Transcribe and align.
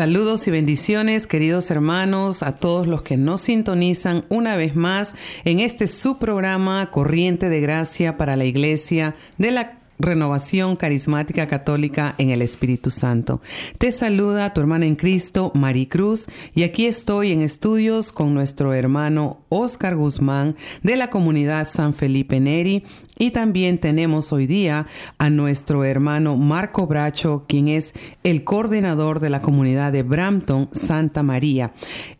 Saludos 0.00 0.46
y 0.46 0.50
bendiciones, 0.50 1.26
queridos 1.26 1.70
hermanos, 1.70 2.42
a 2.42 2.56
todos 2.56 2.86
los 2.86 3.02
que 3.02 3.18
nos 3.18 3.42
sintonizan 3.42 4.24
una 4.30 4.56
vez 4.56 4.74
más 4.74 5.14
en 5.44 5.60
este 5.60 5.88
subprograma 5.88 6.90
Corriente 6.90 7.48
de 7.50 7.60
Gracia 7.60 8.16
para 8.16 8.36
la 8.36 8.46
Iglesia 8.46 9.14
de 9.36 9.50
la 9.50 9.80
Renovación 9.98 10.76
Carismática 10.76 11.46
Católica 11.48 12.14
en 12.16 12.30
el 12.30 12.40
Espíritu 12.40 12.90
Santo. 12.90 13.42
Te 13.76 13.92
saluda 13.92 14.54
tu 14.54 14.62
hermana 14.62 14.86
en 14.86 14.96
Cristo, 14.96 15.52
Maricruz, 15.54 16.28
y 16.54 16.62
aquí 16.62 16.86
estoy 16.86 17.32
en 17.32 17.42
estudios 17.42 18.10
con 18.10 18.32
nuestro 18.32 18.72
hermano 18.72 19.44
Oscar 19.50 19.96
Guzmán 19.96 20.56
de 20.82 20.96
la 20.96 21.10
comunidad 21.10 21.68
San 21.68 21.92
Felipe 21.92 22.40
Neri 22.40 22.84
y 23.20 23.32
también 23.32 23.76
tenemos 23.76 24.32
hoy 24.32 24.46
día 24.46 24.86
a 25.18 25.28
nuestro 25.28 25.84
hermano 25.84 26.38
Marco 26.38 26.86
Bracho, 26.86 27.44
quien 27.46 27.68
es 27.68 27.92
el 28.24 28.44
coordinador 28.44 29.20
de 29.20 29.28
la 29.28 29.42
comunidad 29.42 29.92
de 29.92 30.02
Brampton, 30.02 30.70
Santa 30.72 31.22
María. 31.22 31.74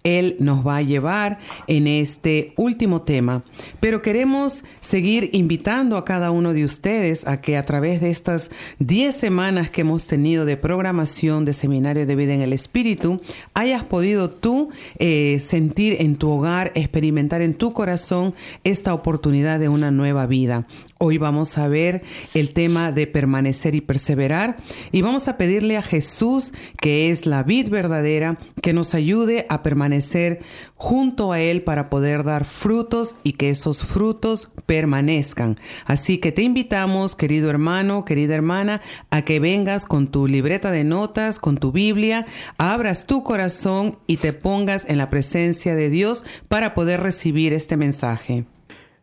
Él 0.04 0.36
nos 0.40 0.66
va 0.66 0.76
a 0.76 0.82
llevar 0.82 1.38
en 1.66 1.86
este 1.86 2.52
último 2.56 3.00
tema, 3.00 3.44
pero 3.80 4.02
queremos 4.02 4.62
seguir 4.82 5.30
invitando 5.32 5.96
a 5.96 6.04
cada 6.04 6.30
uno 6.32 6.52
de 6.52 6.64
ustedes 6.64 7.26
a 7.26 7.40
que 7.40 7.56
a 7.56 7.64
través 7.64 8.02
de 8.02 8.10
estas 8.10 8.50
10 8.80 9.14
semanas 9.14 9.70
que 9.70 9.80
hemos 9.80 10.04
tenido 10.04 10.44
de 10.44 10.58
programación 10.58 11.46
de 11.46 11.54
Seminario 11.54 12.04
de 12.04 12.14
Vida 12.14 12.34
en 12.34 12.42
el 12.42 12.52
Espíritu, 12.52 13.22
hayas 13.54 13.84
podido 13.84 14.28
tú 14.28 14.68
eh, 14.98 15.38
sentir 15.40 15.96
en 16.00 16.16
tu 16.16 16.30
hogar, 16.30 16.72
experimentar 16.74 17.40
en 17.40 17.54
tu 17.54 17.72
corazón 17.72 18.34
esta 18.64 18.92
oportunidad 18.92 19.58
de 19.58 19.70
una 19.70 19.90
nueva 19.90 20.26
vida. 20.26 20.66
Hoy 21.02 21.16
vamos 21.16 21.56
a 21.56 21.66
ver 21.66 22.02
el 22.34 22.52
tema 22.52 22.92
de 22.92 23.06
permanecer 23.06 23.74
y 23.74 23.80
perseverar 23.80 24.58
y 24.92 25.00
vamos 25.00 25.28
a 25.28 25.38
pedirle 25.38 25.78
a 25.78 25.82
Jesús, 25.82 26.52
que 26.78 27.10
es 27.10 27.24
la 27.24 27.42
vid 27.42 27.70
verdadera, 27.70 28.38
que 28.60 28.74
nos 28.74 28.92
ayude 28.92 29.46
a 29.48 29.62
permanecer 29.62 30.40
junto 30.74 31.32
a 31.32 31.40
Él 31.40 31.62
para 31.62 31.88
poder 31.88 32.22
dar 32.22 32.44
frutos 32.44 33.16
y 33.22 33.32
que 33.32 33.48
esos 33.48 33.82
frutos 33.82 34.50
permanezcan. 34.66 35.58
Así 35.86 36.18
que 36.18 36.32
te 36.32 36.42
invitamos, 36.42 37.16
querido 37.16 37.48
hermano, 37.48 38.04
querida 38.04 38.34
hermana, 38.34 38.82
a 39.08 39.22
que 39.22 39.40
vengas 39.40 39.86
con 39.86 40.06
tu 40.08 40.26
libreta 40.26 40.70
de 40.70 40.84
notas, 40.84 41.38
con 41.38 41.56
tu 41.56 41.72
Biblia, 41.72 42.26
abras 42.58 43.06
tu 43.06 43.22
corazón 43.22 43.98
y 44.06 44.18
te 44.18 44.34
pongas 44.34 44.84
en 44.86 44.98
la 44.98 45.08
presencia 45.08 45.74
de 45.74 45.88
Dios 45.88 46.26
para 46.50 46.74
poder 46.74 47.00
recibir 47.00 47.54
este 47.54 47.78
mensaje. 47.78 48.44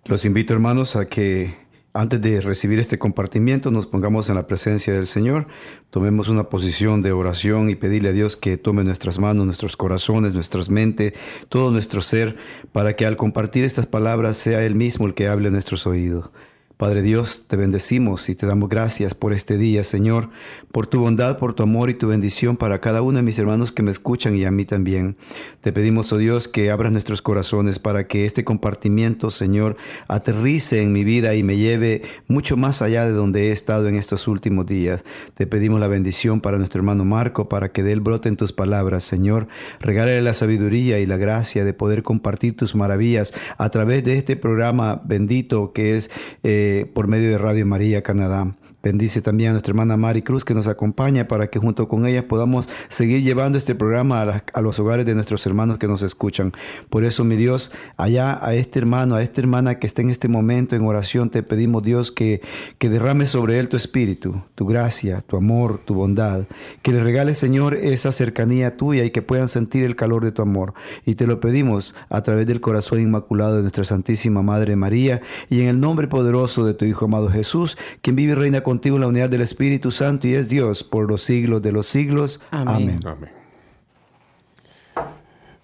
Los 0.05 0.25
invito 0.25 0.53
hermanos 0.53 0.95
a 0.95 1.07
que 1.07 1.66
antes 1.97 2.21
de 2.21 2.39
recibir 2.41 2.77
este 2.77 2.99
compartimiento, 2.99 3.71
nos 3.71 3.87
pongamos 3.87 4.29
en 4.29 4.35
la 4.35 4.45
presencia 4.45 4.93
del 4.93 5.07
Señor, 5.07 5.47
tomemos 5.89 6.29
una 6.29 6.47
posición 6.47 7.01
de 7.01 7.11
oración 7.11 7.69
y 7.69 7.75
pedirle 7.75 8.09
a 8.09 8.11
Dios 8.11 8.37
que 8.37 8.57
tome 8.57 8.83
nuestras 8.83 9.17
manos, 9.17 9.45
nuestros 9.47 9.75
corazones, 9.75 10.35
nuestras 10.35 10.69
mentes, 10.69 11.13
todo 11.49 11.71
nuestro 11.71 12.01
ser, 12.01 12.37
para 12.71 12.95
que 12.95 13.07
al 13.07 13.17
compartir 13.17 13.63
estas 13.63 13.87
palabras 13.87 14.37
sea 14.37 14.63
Él 14.63 14.75
mismo 14.75 15.07
el 15.07 15.15
que 15.15 15.27
hable 15.27 15.47
en 15.47 15.53
nuestros 15.53 15.87
oídos. 15.87 16.29
Padre 16.77 17.01
Dios, 17.01 17.45
te 17.47 17.55
bendecimos 17.55 18.29
y 18.29 18.35
te 18.35 18.45
damos 18.45 18.69
gracias 18.69 19.15
por 19.15 19.33
este 19.33 19.57
día, 19.57 19.83
Señor, 19.83 20.29
por 20.71 20.85
tu 20.85 20.99
bondad, 20.99 21.39
por 21.39 21.55
tu 21.55 21.63
amor 21.63 21.89
y 21.89 21.95
tu 21.95 22.07
bendición 22.07 22.55
para 22.55 22.81
cada 22.81 23.01
uno 23.01 23.17
de 23.17 23.23
mis 23.23 23.39
hermanos 23.39 23.71
que 23.71 23.81
me 23.81 23.89
escuchan 23.89 24.35
y 24.35 24.45
a 24.45 24.51
mí 24.51 24.63
también. 24.63 25.17
Te 25.61 25.73
pedimos, 25.73 26.13
oh 26.13 26.19
Dios, 26.19 26.47
que 26.47 26.69
abras 26.69 26.91
nuestros 26.91 27.23
corazones 27.23 27.79
para 27.79 28.05
que 28.05 28.25
este 28.25 28.43
compartimiento, 28.43 29.31
Señor, 29.31 29.75
aterrice 30.07 30.83
en 30.83 30.91
mi 30.91 31.03
vida 31.03 31.33
y 31.33 31.41
me 31.41 31.57
lleve 31.57 32.03
mucho 32.27 32.57
más 32.57 32.83
allá 32.83 33.05
de 33.05 33.11
donde 33.11 33.47
he 33.47 33.51
estado 33.53 33.87
en 33.87 33.95
estos 33.95 34.27
últimos 34.27 34.67
días. 34.67 35.03
Te 35.33 35.47
pedimos 35.47 35.79
la 35.79 35.87
bendición 35.87 36.41
para 36.41 36.59
nuestro 36.59 36.77
hermano 36.77 37.05
Marco, 37.05 37.49
para 37.49 37.71
que 37.71 37.81
de 37.81 37.93
él 37.93 38.01
broten 38.01 38.37
tus 38.37 38.53
palabras, 38.53 39.03
Señor. 39.03 39.47
Regálale 39.79 40.21
la 40.21 40.35
sabiduría 40.35 40.99
y 40.99 41.07
la 41.07 41.17
gracia 41.17 41.65
de 41.65 41.73
poder 41.73 42.03
compartir 42.03 42.55
tus 42.55 42.75
maravillas 42.75 43.33
a 43.57 43.71
través 43.71 44.03
de 44.03 44.19
este 44.19 44.35
programa 44.35 45.01
bendito 45.03 45.73
que 45.73 45.97
es... 45.97 46.11
Eh, 46.43 46.65
por 46.93 47.07
medio 47.07 47.29
de 47.29 47.37
Radio 47.37 47.65
María 47.65 48.01
Canadá. 48.03 48.55
Bendice 48.87 49.21
también 49.21 49.49
a 49.49 49.51
nuestra 49.51 49.71
hermana 49.71 49.97
Mari 49.97 50.21
Cruz 50.21 50.45
que 50.45 50.53
nos 50.53 50.65
acompaña 50.65 51.27
para 51.27 51.49
que 51.49 51.59
junto 51.59 51.89
con 51.89 52.05
ella 52.05 52.25
podamos 52.25 52.69
seguir 52.87 53.21
llevando 53.21 53.57
este 53.57 53.75
programa 53.75 54.41
a, 54.53 54.61
los 54.61 54.79
hogares 54.79 55.05
de 55.05 55.13
nuestros 55.13 55.45
hermanos 55.45 55.77
que 55.77 55.89
nos 55.89 56.03
escuchan. 56.03 56.53
Por 56.89 57.03
eso, 57.03 57.25
mi 57.25 57.35
Dios, 57.35 57.69
allá 57.97 58.39
a 58.41 58.55
este 58.55 58.79
hermano, 58.79 59.15
a 59.15 59.23
esta 59.23 59.41
hermana 59.41 59.77
que 59.77 59.87
está 59.87 60.01
en 60.03 60.09
este 60.09 60.29
momento 60.29 60.77
en 60.77 60.85
oración, 60.85 61.29
te 61.29 61.43
pedimos, 61.43 61.83
Dios, 61.83 62.13
que, 62.13 62.39
que 62.77 62.87
derrame 62.87 63.25
sobre 63.25 63.59
él 63.59 63.67
tu 63.67 63.75
espíritu, 63.75 64.41
tu 64.55 64.65
gracia, 64.65 65.21
tu 65.27 65.35
amor, 65.35 65.81
tu 65.83 65.93
bondad. 65.93 66.45
Que 66.81 66.93
le 66.93 67.03
regales, 67.03 67.37
Señor, 67.37 67.73
esa 67.73 68.13
cercanía 68.13 68.77
tuya 68.77 69.03
y 69.03 69.11
que 69.11 69.21
puedan 69.21 69.49
sentir 69.49 69.83
el 69.83 69.97
calor 69.97 70.23
de 70.23 70.31
tu 70.31 70.41
amor. 70.41 70.75
Y 71.05 71.15
te 71.15 71.27
lo 71.27 71.41
pedimos 71.41 71.93
a 72.07 72.21
través 72.21 72.47
del 72.47 72.61
corazón 72.61 73.01
inmaculado 73.01 73.57
de 73.57 73.63
nuestra 73.63 73.83
Santísima 73.83 74.41
Madre 74.43 74.77
María 74.77 75.19
y 75.49 75.59
en 75.59 75.67
el 75.67 75.81
nombre 75.81 76.07
poderoso 76.07 76.65
de 76.65 76.73
tu 76.73 76.85
Hijo 76.85 77.03
amado 77.03 77.29
Jesús, 77.29 77.77
quien 78.01 78.15
vive 78.15 78.31
y 78.31 78.35
reina 78.35 78.61
contigo 78.77 78.97
en 78.97 79.01
la 79.01 79.07
unidad 79.07 79.27
del 79.27 79.41
Espíritu 79.41 79.89
Santo 79.89 80.27
y 80.27 80.35
es 80.35 80.49
Dios 80.49 80.83
por 80.83 81.09
los 81.09 81.23
siglos 81.23 81.63
de 81.63 81.71
los 81.71 81.87
siglos. 81.87 82.39
Amén. 82.51 82.99
Amén. 83.03 83.31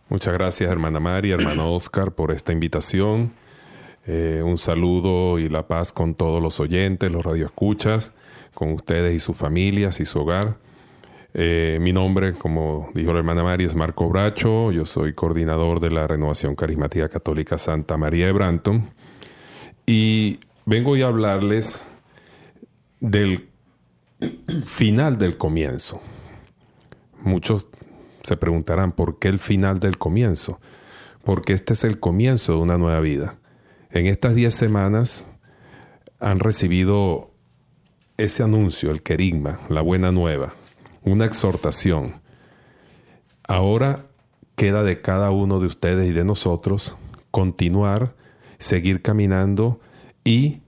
Muchas 0.09 0.33
gracias, 0.33 0.71
hermana 0.71 0.99
María, 0.99 1.35
hermano 1.35 1.75
Oscar, 1.75 2.13
por 2.13 2.31
esta 2.31 2.51
invitación. 2.51 3.31
Eh, 4.07 4.41
un 4.43 4.57
saludo 4.57 5.37
y 5.37 5.47
la 5.47 5.67
paz 5.67 5.93
con 5.93 6.15
todos 6.15 6.41
los 6.41 6.59
oyentes, 6.59 7.11
los 7.11 7.23
radioescuchas, 7.23 8.13
con 8.55 8.71
ustedes 8.71 9.13
y 9.13 9.19
sus 9.19 9.37
familias 9.37 9.99
y 9.99 10.05
su 10.05 10.19
hogar. 10.19 10.57
Eh, 11.35 11.77
mi 11.79 11.93
nombre, 11.93 12.33
como 12.33 12.89
dijo 12.95 13.13
la 13.13 13.19
hermana 13.19 13.43
María, 13.43 13.67
es 13.67 13.75
Marco 13.75 14.09
Bracho. 14.09 14.71
Yo 14.71 14.87
soy 14.87 15.13
coordinador 15.13 15.79
de 15.79 15.91
la 15.91 16.07
Renovación 16.07 16.55
Carismática 16.55 17.09
Católica 17.09 17.59
Santa 17.59 17.95
María 17.95 18.25
de 18.25 18.31
Branton. 18.31 18.89
Y 19.85 20.39
vengo 20.65 20.91
hoy 20.91 21.03
a 21.03 21.07
hablarles 21.07 21.85
del 23.03 23.49
final 24.65 25.17
del 25.17 25.37
comienzo. 25.37 26.01
Muchos 27.21 27.67
se 28.23 28.37
preguntarán 28.37 28.93
por 28.93 29.19
qué 29.19 29.27
el 29.27 29.39
final 29.39 29.79
del 29.81 29.97
comienzo. 29.97 30.59
Porque 31.23 31.53
este 31.53 31.73
es 31.73 31.83
el 31.83 31.99
comienzo 31.99 32.53
de 32.53 32.59
una 32.59 32.77
nueva 32.77 33.01
vida. 33.01 33.35
En 33.91 34.07
estas 34.07 34.35
diez 34.35 34.53
semanas 34.53 35.27
han 36.19 36.39
recibido 36.39 37.31
ese 38.17 38.43
anuncio, 38.43 38.91
el 38.91 39.03
querigma, 39.03 39.59
la 39.67 39.81
buena 39.81 40.11
nueva, 40.11 40.53
una 41.03 41.25
exhortación. 41.25 42.21
Ahora 43.45 44.05
queda 44.55 44.83
de 44.83 45.01
cada 45.01 45.31
uno 45.31 45.59
de 45.59 45.67
ustedes 45.67 46.07
y 46.07 46.13
de 46.13 46.23
nosotros 46.23 46.95
continuar, 47.31 48.15
seguir 48.59 49.01
caminando 49.01 49.81
y 50.23 50.62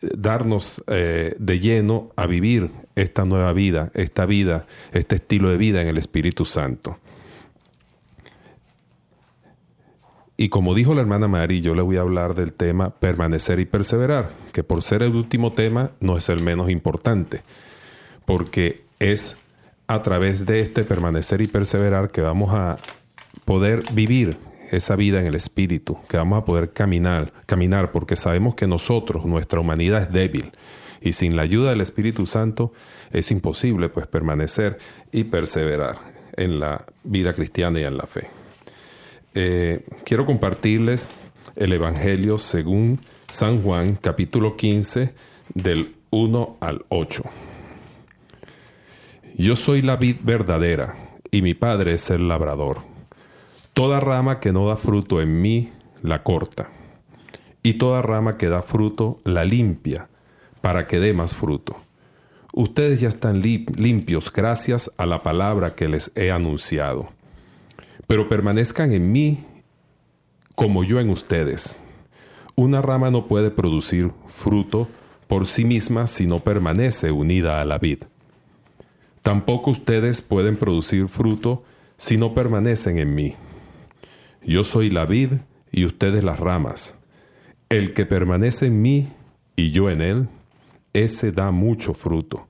darnos 0.00 0.82
eh, 0.86 1.34
de 1.38 1.60
lleno 1.60 2.10
a 2.16 2.26
vivir 2.26 2.70
esta 2.94 3.24
nueva 3.24 3.52
vida, 3.52 3.90
esta 3.94 4.26
vida, 4.26 4.66
este 4.92 5.16
estilo 5.16 5.50
de 5.50 5.56
vida 5.56 5.82
en 5.82 5.88
el 5.88 5.98
Espíritu 5.98 6.44
Santo. 6.44 6.98
Y 10.36 10.48
como 10.48 10.74
dijo 10.74 10.94
la 10.94 11.02
hermana 11.02 11.28
Mari, 11.28 11.60
yo 11.60 11.74
le 11.74 11.82
voy 11.82 11.98
a 11.98 12.00
hablar 12.00 12.34
del 12.34 12.54
tema 12.54 12.90
permanecer 12.90 13.60
y 13.60 13.66
perseverar, 13.66 14.30
que 14.52 14.64
por 14.64 14.82
ser 14.82 15.02
el 15.02 15.14
último 15.14 15.52
tema 15.52 15.90
no 16.00 16.16
es 16.16 16.30
el 16.30 16.42
menos 16.42 16.70
importante, 16.70 17.42
porque 18.24 18.84
es 18.98 19.36
a 19.86 20.00
través 20.00 20.46
de 20.46 20.60
este 20.60 20.84
permanecer 20.84 21.42
y 21.42 21.46
perseverar 21.46 22.10
que 22.10 22.22
vamos 22.22 22.54
a 22.54 22.78
poder 23.44 23.82
vivir 23.92 24.38
esa 24.70 24.96
vida 24.96 25.20
en 25.20 25.26
el 25.26 25.34
espíritu, 25.34 25.98
que 26.08 26.16
vamos 26.16 26.38
a 26.38 26.44
poder 26.44 26.72
caminar, 26.72 27.32
caminar 27.46 27.92
porque 27.92 28.16
sabemos 28.16 28.54
que 28.54 28.66
nosotros, 28.66 29.24
nuestra 29.24 29.60
humanidad 29.60 30.02
es 30.02 30.12
débil 30.12 30.52
y 31.00 31.12
sin 31.12 31.36
la 31.36 31.42
ayuda 31.42 31.70
del 31.70 31.80
Espíritu 31.80 32.26
Santo 32.26 32.72
es 33.10 33.30
imposible 33.30 33.88
pues 33.88 34.06
permanecer 34.06 34.78
y 35.12 35.24
perseverar 35.24 35.96
en 36.36 36.60
la 36.60 36.84
vida 37.04 37.32
cristiana 37.32 37.80
y 37.80 37.84
en 37.84 37.96
la 37.96 38.06
fe. 38.06 38.28
Eh, 39.34 39.84
quiero 40.04 40.26
compartirles 40.26 41.12
el 41.56 41.72
Evangelio 41.72 42.38
según 42.38 43.00
San 43.28 43.62
Juan, 43.62 43.96
capítulo 43.96 44.56
15, 44.56 45.14
del 45.54 45.94
1 46.10 46.56
al 46.60 46.84
8. 46.88 47.22
Yo 49.36 49.56
soy 49.56 49.82
la 49.82 49.96
vid 49.96 50.16
verdadera 50.22 50.96
y 51.30 51.42
mi 51.42 51.54
padre 51.54 51.94
es 51.94 52.10
el 52.10 52.28
labrador. 52.28 52.89
Toda 53.72 54.00
rama 54.00 54.40
que 54.40 54.52
no 54.52 54.68
da 54.68 54.76
fruto 54.76 55.20
en 55.20 55.40
mí, 55.40 55.72
la 56.02 56.22
corta. 56.22 56.68
Y 57.62 57.74
toda 57.74 58.02
rama 58.02 58.36
que 58.36 58.48
da 58.48 58.62
fruto, 58.62 59.20
la 59.24 59.44
limpia, 59.44 60.08
para 60.60 60.86
que 60.86 60.98
dé 60.98 61.12
más 61.12 61.34
fruto. 61.34 61.76
Ustedes 62.52 63.00
ya 63.00 63.08
están 63.08 63.42
limpios 63.42 64.32
gracias 64.32 64.90
a 64.96 65.06
la 65.06 65.22
palabra 65.22 65.74
que 65.74 65.88
les 65.88 66.10
he 66.16 66.32
anunciado. 66.32 67.08
Pero 68.06 68.28
permanezcan 68.28 68.92
en 68.92 69.12
mí 69.12 69.44
como 70.56 70.82
yo 70.84 71.00
en 71.00 71.10
ustedes. 71.10 71.80
Una 72.56 72.82
rama 72.82 73.10
no 73.10 73.26
puede 73.26 73.50
producir 73.50 74.10
fruto 74.28 74.88
por 75.28 75.46
sí 75.46 75.64
misma 75.64 76.08
si 76.08 76.26
no 76.26 76.40
permanece 76.40 77.12
unida 77.12 77.60
a 77.60 77.64
la 77.64 77.78
vid. 77.78 78.02
Tampoco 79.22 79.70
ustedes 79.70 80.22
pueden 80.22 80.56
producir 80.56 81.08
fruto 81.08 81.62
si 81.96 82.16
no 82.16 82.34
permanecen 82.34 82.98
en 82.98 83.14
mí. 83.14 83.36
Yo 84.42 84.64
soy 84.64 84.90
la 84.90 85.04
vid 85.04 85.32
y 85.70 85.84
ustedes 85.84 86.24
las 86.24 86.40
ramas. 86.40 86.96
El 87.68 87.92
que 87.92 88.06
permanece 88.06 88.66
en 88.66 88.80
mí 88.80 89.12
y 89.54 89.70
yo 89.70 89.90
en 89.90 90.00
él, 90.00 90.28
ese 90.92 91.30
da 91.30 91.50
mucho 91.50 91.92
fruto, 91.92 92.48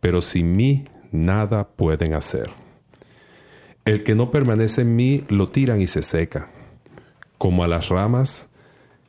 pero 0.00 0.22
sin 0.22 0.56
mí 0.56 0.84
nada 1.10 1.68
pueden 1.68 2.14
hacer. 2.14 2.50
El 3.84 4.04
que 4.04 4.14
no 4.14 4.30
permanece 4.30 4.82
en 4.82 4.94
mí 4.94 5.24
lo 5.28 5.48
tiran 5.48 5.80
y 5.80 5.88
se 5.88 6.02
seca, 6.02 6.48
como 7.38 7.64
a 7.64 7.68
las 7.68 7.88
ramas 7.88 8.48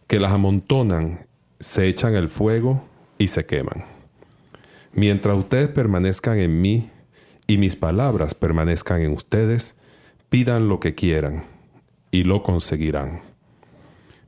que 0.08 0.20
las 0.20 0.32
amontonan, 0.32 1.28
se 1.60 1.88
echan 1.88 2.16
el 2.16 2.30
fuego 2.30 2.84
y 3.20 3.28
se 3.28 3.46
queman. 3.46 3.86
Mientras 4.92 5.38
ustedes 5.38 5.70
permanezcan 5.70 6.40
en 6.40 6.62
mí 6.62 6.90
y 7.46 7.58
mis 7.58 7.76
palabras 7.76 8.34
permanezcan 8.34 9.02
en 9.02 9.14
ustedes, 9.14 9.76
pidan 10.30 10.68
lo 10.68 10.80
que 10.80 10.96
quieran 10.96 11.53
y 12.14 12.24
lo 12.24 12.44
conseguirán. 12.44 13.22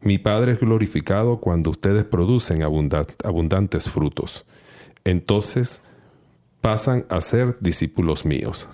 Mi 0.01 0.17
Padre 0.17 0.53
es 0.53 0.59
glorificado 0.59 1.37
cuando 1.37 1.69
ustedes 1.69 2.03
producen 2.03 2.63
abundantes 2.63 3.89
frutos. 3.91 4.47
Entonces 5.03 5.83
pasan 6.61 7.05
a 7.09 7.21
ser 7.21 7.57
discípulos 7.59 8.25
míos. 8.25 8.67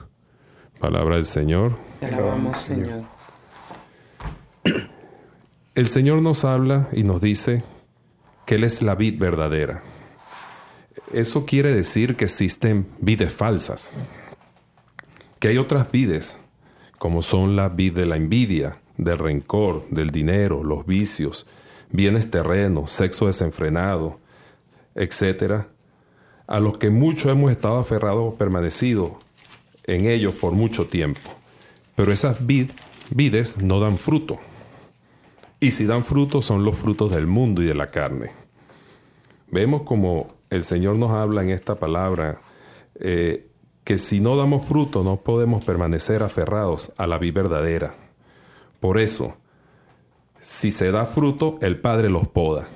Palabra 0.79 1.17
del 1.17 1.25
Señor. 1.25 1.77
Te 1.99 2.05
alabamos, 2.05 2.61
Señor. 2.61 3.03
El 5.75 5.87
Señor 5.89 6.21
nos 6.21 6.45
habla 6.45 6.87
y 6.93 7.03
nos 7.03 7.19
dice 7.19 7.63
que 8.45 8.55
Él 8.55 8.63
es 8.63 8.81
la 8.81 8.95
vid 8.95 9.19
verdadera. 9.19 9.83
Eso 11.11 11.45
quiere 11.45 11.73
decir 11.73 12.15
que 12.15 12.25
existen 12.25 12.87
vides 13.01 13.33
falsas, 13.33 13.93
que 15.39 15.49
hay 15.49 15.57
otras 15.57 15.91
vides, 15.91 16.39
como 16.97 17.21
son 17.21 17.57
la 17.57 17.67
vid 17.67 17.93
de 17.93 18.05
la 18.05 18.15
envidia, 18.15 18.80
del 19.01 19.17
rencor, 19.17 19.87
del 19.89 20.11
dinero, 20.11 20.63
los 20.63 20.85
vicios, 20.85 21.47
bienes 21.89 22.29
terrenos, 22.29 22.91
sexo 22.91 23.25
desenfrenado, 23.25 24.19
etc., 24.93 25.65
a 26.45 26.59
los 26.59 26.77
que 26.77 26.91
muchos 26.91 27.31
hemos 27.31 27.51
estado 27.51 27.79
aferrados 27.79 28.35
permanecido 28.35 29.17
en 29.85 30.05
ellos 30.05 30.35
por 30.35 30.53
mucho 30.53 30.85
tiempo. 30.85 31.31
Pero 31.95 32.11
esas 32.11 32.37
vides 32.45 33.57
no 33.57 33.79
dan 33.79 33.97
fruto. 33.97 34.37
Y 35.59 35.71
si 35.71 35.85
dan 35.85 36.03
fruto 36.03 36.41
son 36.41 36.63
los 36.63 36.77
frutos 36.77 37.11
del 37.11 37.25
mundo 37.25 37.63
y 37.63 37.65
de 37.65 37.75
la 37.75 37.87
carne. 37.87 38.31
Vemos 39.49 39.81
como 39.81 40.35
el 40.51 40.63
Señor 40.63 40.97
nos 40.97 41.11
habla 41.11 41.41
en 41.41 41.49
esta 41.49 41.79
palabra 41.79 42.41
eh, 42.99 43.47
que 43.83 43.97
si 43.97 44.19
no 44.19 44.35
damos 44.35 44.65
fruto 44.65 45.03
no 45.03 45.21
podemos 45.21 45.63
permanecer 45.63 46.21
aferrados 46.21 46.91
a 46.97 47.07
la 47.07 47.17
vida 47.17 47.41
verdadera. 47.41 48.00
Por 48.81 48.97
eso, 48.97 49.37
si 50.39 50.71
se 50.71 50.91
da 50.91 51.05
fruto, 51.05 51.59
el 51.61 51.79
Padre 51.79 52.09
los 52.09 52.27
poda. 52.27 52.67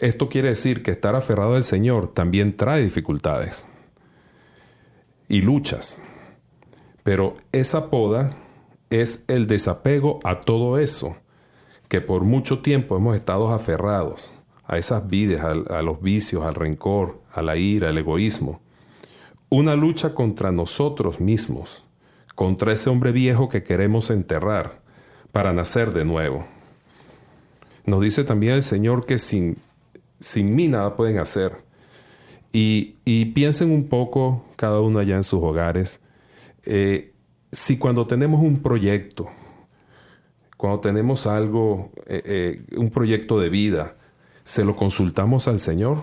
Esto 0.00 0.28
quiere 0.28 0.48
decir 0.48 0.82
que 0.82 0.90
estar 0.90 1.14
aferrado 1.14 1.54
al 1.54 1.62
Señor 1.62 2.12
también 2.12 2.56
trae 2.56 2.82
dificultades 2.82 3.64
y 5.28 5.40
luchas. 5.40 6.02
Pero 7.04 7.36
esa 7.52 7.90
poda 7.90 8.36
es 8.90 9.24
el 9.28 9.46
desapego 9.46 10.18
a 10.24 10.40
todo 10.40 10.76
eso 10.78 11.16
que 11.88 12.00
por 12.00 12.24
mucho 12.24 12.60
tiempo 12.60 12.96
hemos 12.96 13.14
estado 13.14 13.54
aferrados 13.54 14.32
a 14.64 14.78
esas 14.78 15.06
vidas, 15.06 15.44
a, 15.44 15.78
a, 15.78 15.82
los 15.82 16.02
vicios, 16.02 16.44
al 16.44 16.56
rencor, 16.56 17.20
a 17.32 17.40
la 17.40 17.56
ira, 17.56 17.90
al 17.90 17.98
egoísmo. 17.98 18.60
Una 19.48 19.76
lucha 19.76 20.12
contra 20.12 20.50
nosotros 20.50 21.20
mismos 21.20 21.81
contra 22.34 22.72
ese 22.72 22.90
hombre 22.90 23.12
viejo 23.12 23.48
que 23.48 23.62
queremos 23.62 24.10
enterrar 24.10 24.80
para 25.32 25.52
nacer 25.52 25.92
de 25.92 26.04
nuevo. 26.04 26.46
Nos 27.84 28.00
dice 28.00 28.24
también 28.24 28.54
el 28.54 28.62
Señor 28.62 29.06
que 29.06 29.18
sin, 29.18 29.56
sin 30.20 30.54
mí 30.54 30.68
nada 30.68 30.96
pueden 30.96 31.18
hacer. 31.18 31.64
Y, 32.52 32.96
piensen 33.34 33.70
un 33.70 33.88
poco 33.88 34.44
cada 34.56 34.80
uno 34.80 34.98
allá 34.98 35.16
en 35.16 35.24
sus 35.24 35.42
hogares, 35.42 36.00
eh, 36.64 37.14
si 37.50 37.78
cuando 37.78 38.06
tenemos 38.06 38.42
un 38.42 38.60
proyecto, 38.62 39.28
cuando 40.58 40.80
tenemos 40.80 41.26
algo, 41.26 41.90
eh, 42.06 42.22
eh, 42.24 42.76
un 42.76 42.90
proyecto 42.90 43.40
de 43.40 43.48
vida, 43.48 43.96
se 44.44 44.64
lo 44.64 44.76
consultamos 44.76 45.48
al 45.48 45.58
Señor. 45.60 46.02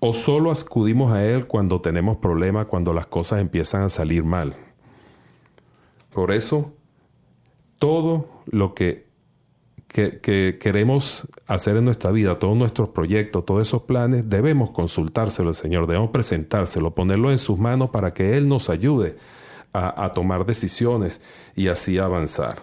¿O 0.00 0.12
solo 0.12 0.52
acudimos 0.52 1.12
a 1.12 1.24
Él 1.24 1.46
cuando 1.46 1.80
tenemos 1.80 2.18
problemas, 2.18 2.66
cuando 2.66 2.92
las 2.92 3.06
cosas 3.06 3.40
empiezan 3.40 3.82
a 3.82 3.88
salir 3.88 4.22
mal? 4.22 4.54
Por 6.12 6.30
eso, 6.30 6.72
todo 7.78 8.28
lo 8.46 8.74
que, 8.74 9.08
queremos 9.88 11.26
hacer 11.46 11.76
en 11.76 11.84
nuestra 11.84 12.12
vida, 12.12 12.38
todos 12.38 12.56
nuestros 12.56 12.90
proyectos, 12.90 13.44
todos 13.44 13.66
esos 13.66 13.82
planes, 13.82 14.28
debemos 14.28 14.70
consultárselo 14.70 15.48
al 15.48 15.54
Señor, 15.56 15.88
debemos 15.88 16.10
presentárselo, 16.10 16.94
ponerlo 16.94 17.32
en 17.32 17.38
sus 17.38 17.58
manos 17.58 17.90
para 17.90 18.14
que 18.14 18.36
Él 18.36 18.48
nos 18.48 18.70
ayude 18.70 19.16
a, 19.72 20.04
a 20.04 20.12
tomar 20.12 20.46
decisiones 20.46 21.20
y 21.56 21.68
así 21.68 21.98
avanzar. 21.98 22.62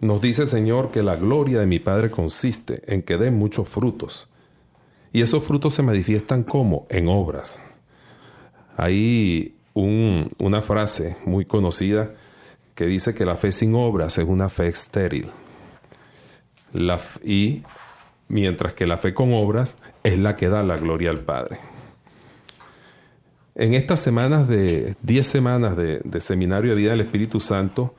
Nos 0.00 0.22
dice 0.22 0.42
el 0.42 0.48
Señor 0.48 0.92
que 0.92 1.02
la 1.02 1.16
gloria 1.16 1.58
de 1.58 1.66
mi 1.66 1.80
Padre 1.80 2.10
consiste 2.10 2.82
en 2.86 3.02
que 3.02 3.16
den 3.16 3.36
muchos 3.36 3.68
frutos 3.68 4.29
y 5.12 5.22
esos 5.22 5.44
frutos 5.44 5.74
se 5.74 5.82
manifiestan 5.82 6.44
como 6.44 6.86
en 6.88 7.08
obras. 7.08 7.64
Hay 8.76 9.54
una 9.74 10.62
frase 10.62 11.16
muy 11.24 11.44
conocida 11.44 12.12
que 12.74 12.86
dice 12.86 13.14
que 13.14 13.24
la 13.24 13.36
fe 13.36 13.52
sin 13.52 13.74
obras 13.74 14.18
es 14.18 14.26
una 14.26 14.48
fe 14.48 14.68
estéril. 14.68 15.30
y 17.24 17.62
mientras 18.28 18.74
que 18.74 18.86
la 18.86 18.96
fe 18.96 19.12
con 19.12 19.32
obras 19.32 19.76
es 20.04 20.16
la 20.16 20.36
que 20.36 20.48
da 20.48 20.62
la 20.62 20.76
gloria 20.76 21.10
al 21.10 21.18
Padre. 21.18 21.58
En 23.56 23.74
estas 23.74 24.00
semanas 24.00 24.46
de 24.46 24.94
10 25.02 25.26
semanas 25.26 25.76
de 25.76 26.20
seminario 26.20 26.70
de 26.70 26.76
vida 26.76 26.90
del 26.92 27.00
Espíritu 27.00 27.40
Santo, 27.40 27.94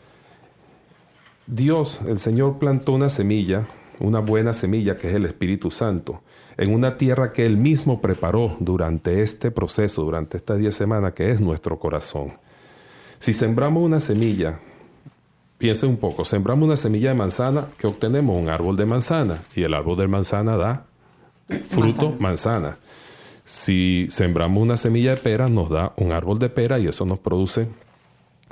Dios, 1.46 2.01
el 2.08 2.18
Señor 2.18 2.60
plantó 2.60 2.94
una 2.94 3.10
semilla, 3.10 3.68
una 4.00 4.20
buena 4.20 4.53
semilla 4.53 4.98
que 4.98 5.10
es 5.10 5.15
el 5.15 5.25
Espíritu 5.25 5.70
Santo 5.70 6.24
en 6.58 6.74
una 6.74 6.98
tierra 6.98 7.34
que 7.34 7.46
Él 7.46 7.58
mismo 7.58 8.01
preparó 8.01 8.58
durante 8.60 9.22
este 9.22 9.51
proceso, 9.51 10.03
durante 10.03 10.38
estas 10.38 10.60
diez 10.60 10.75
semanas, 10.75 11.13
que 11.13 11.31
es 11.31 11.39
nuestro 11.39 11.79
corazón. 11.79 12.34
Si 13.20 13.34
sembramos 13.34 13.84
una 13.84 14.00
semilla, 14.00 14.60
piense 15.58 15.86
un 15.86 15.98
poco, 15.98 16.25
sembramos 16.25 16.65
una 16.65 16.77
semilla 16.77 17.10
de 17.10 17.15
manzana, 17.15 17.67
que 17.77 17.88
obtenemos 17.88 18.38
un 18.38 18.50
árbol 18.50 18.75
de 18.75 18.86
manzana, 18.86 19.43
y 19.55 19.63
el 19.63 19.74
árbol 19.74 19.98
de 19.98 20.08
manzana 20.08 20.58
da 20.58 20.86
fruto 21.70 22.15
manzana. 22.20 22.77
Si 23.43 24.08
sembramos 24.10 24.62
una 24.62 24.77
semilla 24.77 25.15
de 25.15 25.22
pera, 25.22 25.48
nos 25.50 25.70
da 25.70 25.93
un 25.98 26.12
árbol 26.12 26.39
de 26.39 26.50
pera 26.50 26.79
y 26.79 26.88
eso 26.88 27.05
nos 27.05 27.20
produce 27.20 27.67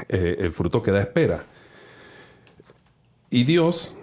eh, 0.07 0.37
el 0.39 0.51
fruto 0.51 0.83
que 0.83 0.91
da 0.91 0.99
espera. 0.99 1.45
Y 3.29 3.43
Dios, 3.43 3.95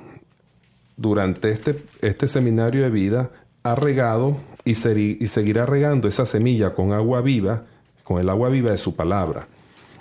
durante 0.97 1.50
este, 1.50 1.85
este 2.00 2.29
seminario 2.29 2.83
de 2.83 2.91
vida, 2.91 3.31
ha 3.71 3.75
regado 3.75 4.37
y, 4.65 4.75
seguirá 4.75 5.65
regando 5.65 6.09
esa 6.09 6.27
semilla 6.27 6.75
con 6.75 6.93
agua 6.93 7.21
viva, 7.21 7.65
con 8.05 8.21
el 8.21 8.29
agua 8.29 8.49
viva 8.49 8.71
de 8.71 8.79
su 8.79 8.97
palabra. 8.97 9.47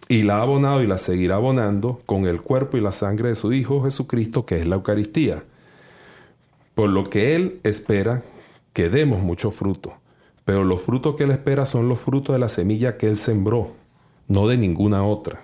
Y 0.08 0.24
la 0.24 0.38
ha 0.38 0.42
abonado 0.42 0.82
y 0.84 0.88
la 0.88 0.98
seguirá 0.98 1.36
abonando 1.36 2.02
con 2.06 2.26
el 2.28 2.42
cuerpo 2.42 2.78
y 2.78 2.82
la 2.82 2.92
sangre 2.92 3.30
de 3.30 3.36
su 3.36 3.54
Hijo 3.54 3.84
Jesucristo, 3.84 4.46
que 4.46 4.60
es 4.60 4.66
la 4.66 4.76
Eucaristía. 4.76 5.44
Por 6.74 6.90
lo 6.90 7.04
que 7.06 7.36
Él 7.36 7.60
espera 7.64 8.24
que 8.74 8.90
demos 8.90 9.22
mucho 9.22 9.52
fruto. 9.52 9.94
Pero 10.44 10.64
los 10.64 10.82
frutos 10.82 11.16
que 11.16 11.24
Él 11.24 11.32
espera 11.32 11.66
son 11.66 11.88
los 11.90 12.00
frutos 12.00 12.34
de 12.34 12.40
la 12.40 12.50
semilla 12.50 12.98
que 12.98 13.08
Él 13.08 13.18
sembró, 13.18 13.72
no 14.28 14.48
de 14.48 14.58
ninguna 14.58 15.04
otra. 15.04 15.42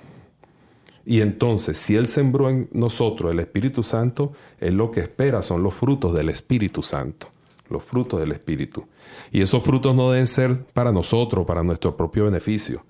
Y 1.05 1.21
entonces, 1.21 1.77
si 1.77 1.95
Él 1.95 2.07
sembró 2.07 2.49
en 2.49 2.69
nosotros 2.71 3.31
el 3.31 3.39
Espíritu 3.39 3.81
Santo, 3.81 4.33
Él 4.59 4.75
lo 4.75 4.91
que 4.91 4.99
espera 4.99 5.41
son 5.41 5.63
los 5.63 5.73
frutos 5.73 6.13
del 6.13 6.29
Espíritu 6.29 6.83
Santo, 6.83 7.29
los 7.71 7.83
frutos 7.83 8.19
del 8.19 8.31
Espíritu. 8.31 8.87
Y 9.31 9.41
esos 9.41 9.63
frutos 9.63 9.95
no 9.95 10.11
deben 10.11 10.27
ser 10.27 10.63
para 10.65 10.91
nosotros, 10.91 11.45
para 11.45 11.63
nuestro 11.63 11.95
propio 11.95 12.25
beneficio. 12.25 12.85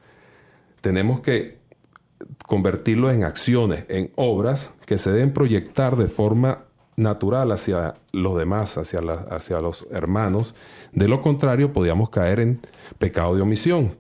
Tenemos 0.82 1.22
que 1.22 1.60
convertirlos 2.46 3.14
en 3.14 3.24
acciones, 3.24 3.86
en 3.90 4.12
obras 4.16 4.74
que 4.86 4.98
se 4.98 5.12
deben 5.12 5.34
proyectar 5.34 5.96
de 5.96 6.08
forma 6.08 6.66
natural 6.96 7.52
hacia 7.52 7.96
los 8.12 8.38
demás, 8.38 8.78
hacia, 8.78 9.02
los 9.02 9.88
hermanos. 9.92 10.56
De 10.92 11.08
lo 11.08 11.22
contrario, 11.22 11.74
podríamos 11.74 12.10
caer 12.10 12.40
en 12.40 12.60
pecado 12.98 13.36
de 13.36 13.42
omisión 13.42 13.96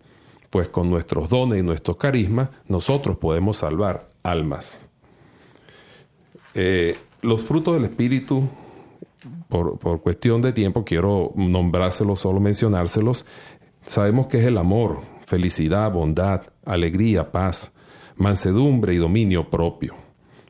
pues 0.52 0.68
con 0.68 0.90
nuestros 0.90 1.30
dones 1.30 1.60
y 1.60 1.64
nuestros 1.64 1.96
carismas 1.96 2.50
nosotros 2.68 3.18
podemos 3.18 3.58
salvar 3.58 4.10
almas. 4.22 4.82
Eh, 6.54 6.98
los 7.22 7.46
frutos 7.46 7.76
del 7.76 7.86
Espíritu, 7.86 8.50
por, 9.52 10.02
cuestión 10.02 10.42
de 10.42 10.54
tiempo, 10.54 10.86
quiero 10.86 11.34
nombrárselos, 11.36 12.22
solo 12.22 12.40
mencionárselos. 12.40 13.26
Sabemos 13.86 14.28
que 14.28 14.38
es 14.38 14.46
el 14.46 14.58
amor, 14.58 15.02
felicidad, 15.26 15.92
bondad, 15.92 16.44
alegría, 16.66 17.34
paz, 17.34 17.74
mansedumbre 18.16 18.94
y 18.94 18.98
dominio 18.98 19.50
propio, 19.50 19.96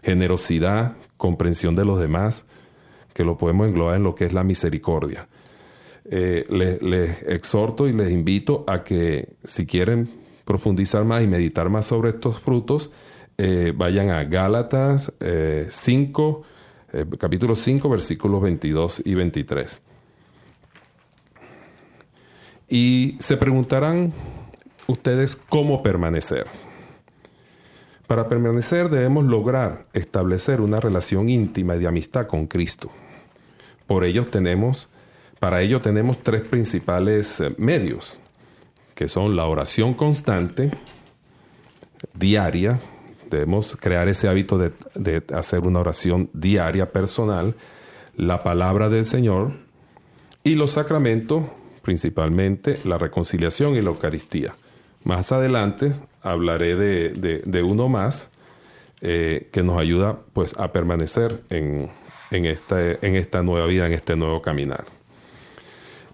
generosidad, 0.04 0.98
comprensión 1.18 1.76
de 1.76 1.84
los 1.84 2.00
demás, 2.00 2.46
que 3.16 3.24
lo 3.24 3.40
podemos 3.40 3.68
englobar 3.68 3.98
en 3.98 4.04
lo 4.04 4.14
que 4.14 4.26
es 4.26 4.34
la 4.34 4.44
misericordia. 4.44 5.28
Eh, 6.06 6.46
les, 6.50 7.24
exhorto 7.24 7.88
y 7.88 7.94
les 7.94 8.12
invito 8.12 8.66
a 8.68 8.84
que 8.84 9.30
si 9.44 9.66
quieren 9.66 10.12
profundizar 10.46 11.06
más 11.06 11.24
y 11.24 11.28
meditar 11.28 11.70
más 11.70 11.88
sobre 11.88 12.12
estos 12.12 12.38
frutos, 12.38 12.92
eh, 13.40 13.74
vayan 13.76 14.12
a 14.12 14.24
Gálatas 14.26 15.12
5, 15.70 16.44
eh, 16.94 17.06
capítulo 17.18 17.56
5, 17.56 17.90
versículos 17.90 18.42
22 18.42 19.02
y 19.06 19.16
23. 19.16 19.82
Y 22.70 23.18
se 23.20 23.38
preguntarán 23.38 24.14
ustedes 24.88 25.36
cómo 25.36 25.84
permanecer. 25.84 26.48
Para 28.08 28.28
permanecer 28.28 28.90
debemos 28.90 29.26
lograr 29.26 29.88
establecer 29.94 30.62
una 30.62 30.80
relación 30.80 31.30
íntima 31.30 31.76
y 31.76 31.80
de 31.80 31.88
amistad 31.88 32.28
con 32.28 32.48
Cristo. 32.48 32.92
Por 33.88 34.04
ello 34.04 34.26
tenemos 34.26 34.90
para 35.42 35.64
ello 35.64 35.82
tenemos 35.82 36.20
tres 36.20 36.48
principales 36.48 37.40
eh, 37.40 37.56
medios, 37.58 38.20
que 38.94 39.08
son 39.08 39.36
la 39.36 39.48
oración 39.48 39.96
constante, 39.96 40.70
diaria, 42.14 42.80
debemos 43.32 43.76
crear 43.80 44.08
ese 44.08 44.28
hábito 44.28 44.58
de, 44.58 45.24
hacer 45.34 45.62
una 45.62 45.80
oración 45.80 46.30
diaria 46.34 46.92
personal, 46.92 47.56
la 48.16 48.44
palabra 48.44 48.90
del 48.90 49.06
Señor 49.06 49.54
y 50.44 50.56
los 50.56 50.72
sacramentos, 50.72 51.44
principalmente 51.82 52.80
la 52.84 52.98
reconciliación 52.98 53.76
y 53.76 53.82
la 53.82 53.90
Eucaristía. 53.90 54.56
Más 55.04 55.32
adelante 55.32 55.92
hablaré 56.22 56.76
de, 56.76 57.64
uno 57.64 57.90
más 57.90 58.30
eh, 59.02 59.50
que 59.52 59.64
nos 59.64 59.80
ayuda 59.80 60.20
pues, 60.34 60.54
a 60.60 60.72
permanecer 60.72 61.42
en, 61.50 61.90
en 62.30 62.46
esta 63.16 63.42
nueva 63.42 63.66
vida, 63.66 63.88
en 63.88 63.94
este 63.94 64.16
nuevo 64.16 64.42
caminar. 64.42 64.86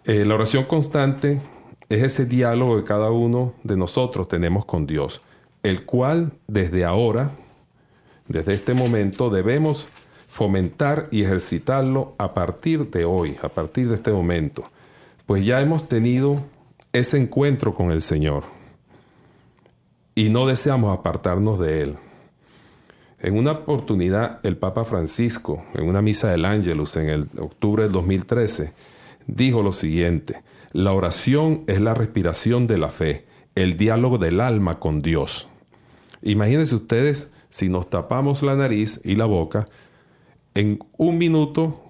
Eh, 0.07 0.23
la 0.23 0.35
oración 0.35 0.63
constante 0.63 1.41
es 1.89 2.01
ese 2.01 2.25
diálogo 2.25 2.77
que 2.77 2.85
cada 2.85 3.11
uno 3.11 3.53
de 3.63 3.75
nosotros 3.75 4.29
tenemos 4.29 4.65
con 4.65 4.87
Dios, 4.87 5.21
el 5.67 5.85
cual 5.85 6.31
desde 6.47 6.85
ahora, 6.85 7.31
desde 8.27 8.53
este 8.53 8.73
momento, 8.73 9.29
debemos 9.29 9.89
fomentar 10.27 11.07
y 11.11 11.23
ejercitarlo 11.23 12.15
a 12.17 12.33
partir 12.33 12.89
de 12.89 13.05
hoy, 13.05 13.37
a 13.41 13.49
partir 13.49 13.89
de 13.89 13.95
este 13.95 14.11
momento, 14.11 14.63
pues 15.25 15.45
ya 15.45 15.61
hemos 15.61 15.87
tenido 15.87 16.43
ese 16.93 17.17
encuentro 17.17 17.73
con 17.73 17.91
el 17.91 18.01
Señor 18.01 18.43
y 20.15 20.29
no 20.29 20.47
deseamos 20.47 20.97
apartarnos 20.97 21.59
de 21.59 21.83
Él. 21.83 21.95
En 23.19 23.37
una 23.37 23.51
oportunidad, 23.51 24.39
el 24.43 24.57
Papa 24.57 24.83
Francisco, 24.83 25.63
en 25.73 25.87
una 25.87 26.01
misa 26.01 26.29
del 26.29 26.45
Ángelus 26.45 26.97
en 26.97 27.09
el 27.09 27.29
octubre 27.39 27.83
del 27.83 27.91
2013, 27.91 28.73
dijo 29.25 29.63
lo 29.63 29.71
siguiente, 29.71 30.43
la 30.71 30.91
oración 30.91 31.63
es 31.67 31.81
la 31.81 31.93
respiración 31.93 32.67
de 32.67 32.77
la 32.77 32.89
fe, 32.89 33.25
el 33.55 33.75
diálogo 33.77 34.17
del 34.17 34.39
alma 34.39 34.79
con 34.79 35.01
Dios. 35.01 35.47
Imagínense 36.21 36.75
ustedes 36.75 37.29
si 37.49 37.69
nos 37.69 37.89
tapamos 37.89 38.43
la 38.43 38.55
nariz 38.55 38.99
y 39.03 39.15
la 39.15 39.25
boca, 39.25 39.67
en 40.53 40.79
un 40.97 41.17
minuto, 41.17 41.83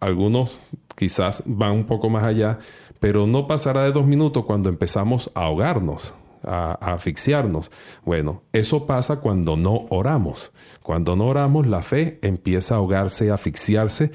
algunos 0.00 0.58
quizás 0.96 1.42
van 1.44 1.72
un 1.72 1.84
poco 1.84 2.08
más 2.08 2.24
allá, 2.24 2.58
pero 3.00 3.26
no 3.26 3.46
pasará 3.46 3.82
de 3.84 3.92
dos 3.92 4.06
minutos 4.06 4.46
cuando 4.46 4.70
empezamos 4.70 5.30
a 5.34 5.42
ahogarnos, 5.42 6.14
a, 6.42 6.72
asfixiarnos. 6.72 7.70
Bueno, 8.04 8.42
eso 8.52 8.86
pasa 8.86 9.20
cuando 9.20 9.56
no 9.56 9.86
oramos. 9.90 10.52
Cuando 10.82 11.16
no 11.16 11.26
oramos, 11.26 11.66
la 11.66 11.82
fe 11.82 12.18
empieza 12.22 12.74
a 12.74 12.78
ahogarse, 12.78 13.30
a 13.30 13.34
asfixiarse 13.34 14.10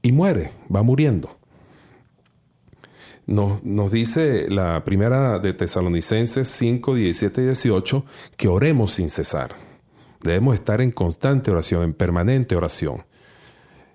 y 0.00 0.12
muere, 0.12 0.52
va 0.72 0.84
muriendo. 0.84 1.39
Nos, 3.30 3.92
dice 3.92 4.50
la 4.50 4.84
primera 4.84 5.38
de 5.38 5.52
Tesalonicenses 5.52 6.48
5, 6.48 6.96
17 6.96 7.40
y 7.40 7.44
18 7.44 8.04
que 8.36 8.48
oremos 8.48 8.90
sin 8.90 9.08
cesar. 9.08 9.54
Debemos 10.20 10.56
estar 10.56 10.80
en 10.80 10.90
constante 10.90 11.52
oración, 11.52 11.84
en 11.84 11.94
permanente 11.94 12.56
oración. 12.56 13.04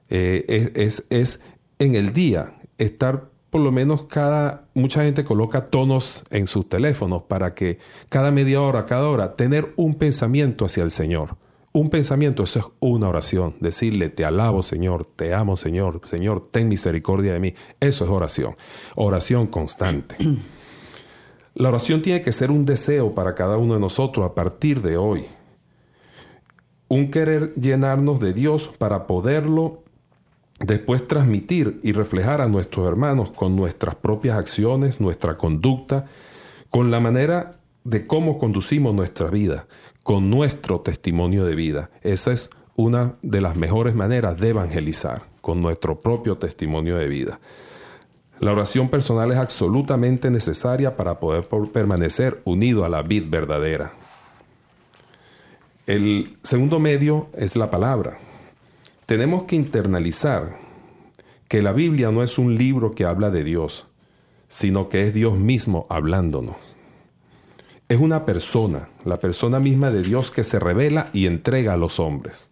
Eh, 0.09 0.71
es, 0.75 1.05
es, 1.09 1.41
en 1.79 1.95
el 1.95 2.13
día 2.13 2.55
estar 2.77 3.29
por 3.49 3.59
lo 3.59 3.73
menos 3.73 4.05
cada, 4.05 4.69
mucha 4.73 5.03
gente 5.03 5.25
coloca 5.25 5.67
tonos 5.67 6.23
en 6.29 6.47
sus 6.47 6.69
teléfonos 6.69 7.23
para 7.23 7.53
que 7.53 7.79
cada 8.07 8.31
media 8.31 8.61
hora, 8.61 8.85
cada 8.85 9.09
hora, 9.09 9.33
tener 9.33 9.73
un 9.75 9.95
pensamiento 9.95 10.63
hacia 10.63 10.83
el 10.83 10.91
Señor. 10.91 11.35
Un 11.75 11.89
pensamiento, 11.89 12.41
eso 12.41 12.59
es 12.59 12.65
una 12.79 13.09
oración. 13.09 13.55
Decirle, 13.59 14.07
te 14.07 14.23
alabo 14.23 14.63
Señor, 14.63 15.05
te 15.17 15.33
amo 15.33 15.57
Señor, 15.57 15.99
Señor, 16.05 16.47
ten 16.49 16.69
misericordia 16.69 17.33
de 17.33 17.41
mí. 17.41 17.53
Eso 17.81 18.05
es 18.05 18.09
oración. 18.09 18.55
Oración 18.95 19.47
constante. 19.47 20.15
La 21.53 21.67
oración 21.67 22.01
tiene 22.01 22.21
que 22.21 22.31
ser 22.31 22.49
un 22.49 22.63
deseo 22.63 23.13
para 23.13 23.35
cada 23.35 23.57
uno 23.57 23.73
de 23.73 23.81
nosotros 23.81 24.25
a 24.25 24.33
partir 24.33 24.81
de 24.81 24.95
hoy. 24.95 25.25
Un 26.87 27.11
querer 27.11 27.53
llenarnos 27.55 28.21
de 28.21 28.31
Dios 28.31 28.69
para 28.77 29.05
poderlo 29.05 29.83
después 30.61 31.05
transmitir 31.05 31.81
y 31.83 31.91
reflejar 31.91 32.39
a 32.39 32.47
nuestros 32.47 32.87
hermanos 32.87 33.31
con 33.31 33.57
nuestras 33.57 33.95
propias 33.95 34.37
acciones, 34.37 35.01
nuestra 35.01 35.37
conducta, 35.37 36.05
con 36.69 36.89
la 36.89 37.01
manera 37.01 37.59
de 37.83 38.07
cómo 38.07 38.37
conducimos 38.37 38.95
nuestra 38.95 39.29
vida, 39.29 39.67
con 40.05 40.29
nuestro 40.29 40.81
testimonio 40.81 41.45
de 41.45 41.55
vida. 41.55 41.89
Esa 42.03 42.31
es 42.31 42.51
una 42.75 43.15
de 43.23 43.41
las 43.41 43.55
mejores 43.55 43.95
maneras 43.95 44.39
de 44.39 44.49
evangelizar, 44.49 45.23
con 45.41 45.63
nuestro 45.63 45.99
propio 45.99 46.37
testimonio 46.37 46.95
de 46.97 47.07
vida. 47.07 47.39
La 48.39 48.51
oración 48.51 48.89
personal 48.89 49.31
es 49.31 49.39
absolutamente 49.39 50.29
necesaria 50.29 50.95
para 50.95 51.19
poder 51.19 51.49
permanecer 51.73 52.39
unido 52.45 52.85
a 52.85 52.89
la 52.89 53.01
vid 53.01 53.31
verdadera. 53.31 53.93
El 55.87 56.37
segundo 56.43 56.79
medio 56.79 57.29
es 57.35 57.55
la 57.55 57.71
palabra. 57.71 58.19
Tenemos 59.07 59.45
que 59.45 59.55
internalizar 59.55 60.59
que 61.47 61.63
la 61.63 61.71
Biblia 61.71 62.11
no 62.11 62.21
es 62.21 62.37
un 62.37 62.59
libro 62.59 62.91
que 62.91 63.05
habla 63.05 63.31
de 63.31 63.43
Dios, 63.43 63.87
sino 64.49 64.87
que 64.87 65.07
es 65.07 65.15
Dios 65.15 65.35
mismo 65.35 65.87
hablándonos 65.89 66.74
es 67.87 67.99
una 67.99 68.25
persona, 68.25 68.89
la 69.03 69.19
persona 69.19 69.59
misma 69.59 69.91
de 69.91 70.01
Dios 70.01 70.31
que 70.31 70.43
se 70.43 70.59
revela 70.59 71.09
y 71.13 71.27
entrega 71.27 71.73
a 71.73 71.77
los 71.77 71.99
hombres. 71.99 72.49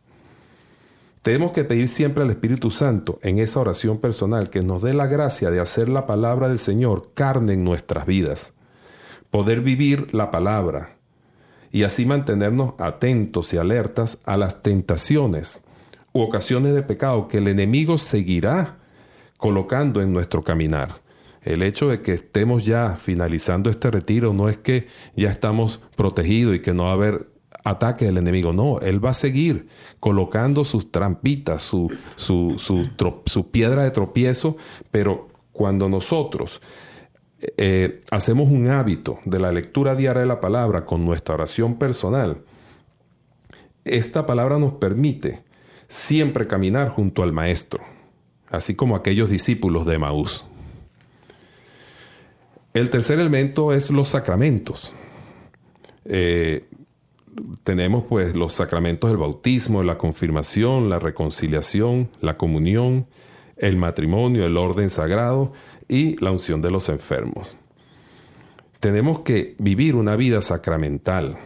Tenemos 1.24 1.54
que 1.54 1.64
pedir 1.64 1.88
siempre 1.88 2.24
al 2.24 2.30
Espíritu 2.30 2.70
Santo 2.70 3.18
en 3.24 3.40
esa 3.40 3.60
oración 3.60 3.98
personal 3.98 4.50
que 4.50 4.62
nos 4.62 4.82
dé 4.82 4.94
la 4.94 5.08
gracia 5.08 5.50
de 5.50 5.60
hacer 5.60 5.90
la 5.90 6.06
palabra 6.06 6.50
del 6.50 6.60
Señor 6.60 7.12
carne 7.14 7.54
en 7.54 7.64
nuestras 7.64 8.06
vidas, 8.06 8.54
poder 9.32 9.62
vivir 9.62 10.14
la 10.14 10.30
palabra 10.30 10.98
y 11.72 11.84
así 11.84 12.06
mantenernos 12.06 12.74
atentos 12.78 13.54
y 13.54 13.58
alertas 13.58 14.20
a 14.26 14.38
las 14.38 14.62
tentaciones 14.62 15.62
u 16.12 16.22
ocasiones 16.22 16.76
de 16.76 16.84
pecado 16.84 17.28
que 17.28 17.40
el 17.40 17.48
enemigo 17.48 17.98
seguirá 17.98 18.78
colocando 19.38 20.02
en 20.02 20.14
nuestro 20.14 20.44
caminar. 20.44 21.03
El 21.44 21.62
hecho 21.62 21.90
de 21.90 22.02
que 22.02 22.14
estemos 22.14 22.66
ya 22.66 22.96
finalizando 22.96 23.70
este 23.70 23.92
retiro 23.92 24.34
no 24.34 24.50
es 24.50 24.58
que 24.58 24.88
ya 25.16 25.30
estamos 25.30 25.82
protegidos 25.96 26.56
y 26.56 26.62
que 26.62 26.74
no 26.74 26.86
va 26.86 26.92
a 26.92 26.94
haber 26.94 27.34
ataque 27.64 28.06
del 28.06 28.18
enemigo. 28.18 28.54
No, 28.54 28.80
él 28.80 29.04
va 29.04 29.12
a 29.12 29.16
seguir 29.16 29.68
colocando 30.00 30.64
sus 30.64 30.92
trampitas, 30.92 31.62
su, 31.62 31.92
su, 32.16 32.58
su, 32.58 33.52
piedra 33.52 33.84
de 33.84 33.92
tropiezo, 33.92 34.58
pero 34.92 35.30
cuando 35.52 35.90
nosotros 35.90 36.62
eh, 37.58 38.02
hacemos 38.12 38.50
un 38.50 38.68
hábito 38.70 39.20
de 39.26 39.40
la 39.40 39.52
lectura 39.52 39.96
diaria 39.96 40.22
de 40.22 40.28
la 40.28 40.40
palabra 40.40 40.86
con 40.86 41.06
nuestra 41.06 41.36
oración 41.36 41.76
personal, 41.76 42.44
esta 43.86 44.26
palabra 44.26 44.58
nos 44.60 44.74
permite 44.74 45.44
siempre 45.90 46.48
caminar 46.48 46.90
junto 46.90 47.22
al 47.22 47.34
Maestro, 47.34 47.84
así 48.50 48.76
como 48.76 48.96
aquellos 48.96 49.30
discípulos 49.30 49.86
de 49.86 50.00
Maús. 50.00 50.48
El 52.74 52.90
tercer 52.90 53.20
elemento 53.20 53.72
es 53.72 53.92
los 53.92 54.10
sacramentos. 54.10 54.96
Eh, 56.06 56.66
tenemos 57.64 58.04
pues 58.06 58.36
los 58.36 58.54
sacramentos 58.54 59.12
del 59.12 59.18
bautismo, 59.18 59.84
la 59.84 60.00
confirmación, 60.00 60.90
la 60.90 60.98
reconciliación, 60.98 62.10
la 62.20 62.36
comunión, 62.36 63.06
el 63.58 63.78
matrimonio, 63.78 64.46
el 64.46 64.58
orden 64.58 64.90
sagrado 64.90 65.54
y 65.88 66.16
la 66.18 66.32
unción 66.32 66.64
de 66.64 66.72
los 66.72 66.90
enfermos. 66.90 67.58
Tenemos 68.80 69.20
que 69.20 69.56
vivir 69.60 69.96
una 69.96 70.16
vida 70.16 70.42
sacramental. 70.42 71.38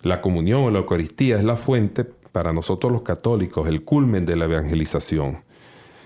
La 0.00 0.22
comunión 0.22 0.62
o 0.62 0.70
la 0.70 0.78
Eucaristía 0.78 1.36
es 1.36 1.44
la 1.44 1.56
fuente 1.56 2.04
para 2.04 2.54
nosotros 2.54 2.90
los 2.90 3.02
católicos, 3.02 3.68
el 3.68 3.84
culmen 3.84 4.24
de 4.24 4.36
la 4.36 4.46
evangelización 4.46 5.38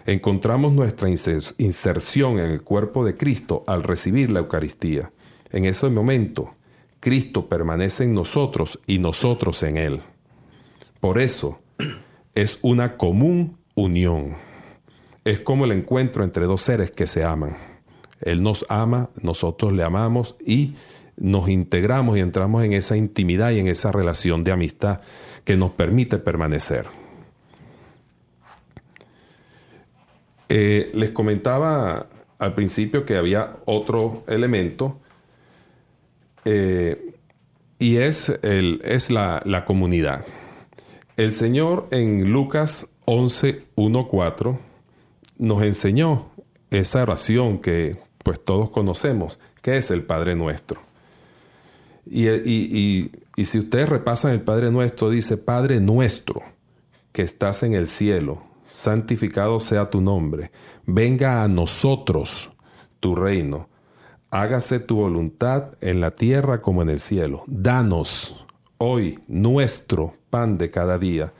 encontramos 0.07 0.73
nuestra 0.73 1.09
inserción 1.11 2.39
en 2.39 2.51
el 2.51 2.63
cuerpo 2.63 3.05
de 3.05 3.17
Cristo 3.17 3.65
al 3.67 3.83
recibir 3.83 4.31
la 4.31 4.41
Eucaristía. 4.41 5.11
En 5.51 5.65
ese 5.65 5.91
momento, 5.91 6.55
Cristo 7.01 7.49
permanece 7.49 8.05
en 8.05 8.15
nosotros 8.15 8.81
y 8.87 8.99
nosotros 8.99 9.63
en 9.63 9.77
Él. 9.77 10.01
Por 11.01 11.19
eso, 11.19 11.59
es 12.35 12.59
una 12.63 12.97
común 12.97 13.59
unión. 13.75 14.37
Es 15.25 15.41
como 15.41 15.65
el 15.65 15.73
encuentro 15.73 16.23
entre 16.25 16.47
dos 16.47 16.63
seres 16.63 16.91
que 16.93 17.07
se 17.07 17.25
aman. 17.25 17.57
Él 18.21 18.43
nos 18.43 18.65
ama, 18.69 19.11
nosotros 19.21 19.73
le 19.73 19.83
amamos 19.83 20.37
y 20.45 20.75
nos 21.17 21.49
integramos 21.49 22.17
y 22.17 22.21
entramos 22.21 22.65
en 22.65 22.73
esa 22.73 22.97
intimidad 22.97 23.51
y 23.51 23.59
en 23.59 23.67
esa 23.67 23.91
relación 23.91 24.45
de 24.45 24.53
amistad 24.53 25.01
que 25.45 25.57
nos 25.57 25.73
permite 25.73 26.19
permanecer. 26.19 26.87
Eh, 30.49 30.91
les 30.95 31.11
comentaba 31.11 32.07
al 32.38 32.55
principio 32.55 33.05
que 33.05 33.17
había 33.17 33.57
otro 33.65 34.25
elemento 34.29 35.00
eh, 36.45 37.15
y 37.79 37.97
es, 37.97 38.29
el, 38.43 38.81
es 38.85 39.11
la, 39.11 39.43
la, 39.45 39.65
comunidad. 39.65 40.25
El 41.17 41.33
Señor 41.33 41.88
en 41.91 42.31
Lucas 42.31 42.91
11, 43.07 43.65
1, 43.75 44.09
4 44.09 44.59
nos 45.38 45.62
enseñó 45.62 46.31
esa 46.71 47.03
oración 47.03 47.59
que 47.59 47.97
pues 48.23 48.43
todos 48.43 48.71
conocemos, 48.71 49.38
que 49.62 49.76
es 49.76 49.91
el 49.91 50.05
Padre 50.05 50.35
Nuestro. 50.37 50.81
Y, 52.09 52.29
y, 52.29 53.11
y 53.37 53.45
si 53.45 53.59
ustedes 53.59 53.88
repasan 53.88 54.33
el 54.33 54.41
Padre 54.41 54.71
Nuestro, 54.71 55.11
dice, 55.11 55.37
Padre 55.37 55.81
Nuestro, 55.81 56.43
que 57.12 57.23
estás 57.23 57.62
en 57.62 57.75
el 57.75 57.87
cielo, 57.87 58.43
santificado 58.66 59.61
sea 59.61 59.90
tu 59.90 60.00
nombre, 60.00 60.50
venga 60.85 61.42
a 61.42 61.48
nosotros 61.48 62.50
tu 62.98 63.14
reino, 63.14 63.68
hágase 64.31 64.81
tu 64.81 64.96
voluntad 64.96 65.74
en 65.81 66.00
la 66.00 66.11
tierra 66.11 66.61
como 66.61 66.83
en 66.83 66.90
el 66.90 67.00
cielo. 67.00 67.44
Danos 67.46 68.44
hoy 68.79 69.20
nuestro 69.29 70.14
pan 70.31 70.59
de 70.59 70.70
cada 70.70 70.98
día. 70.98 71.33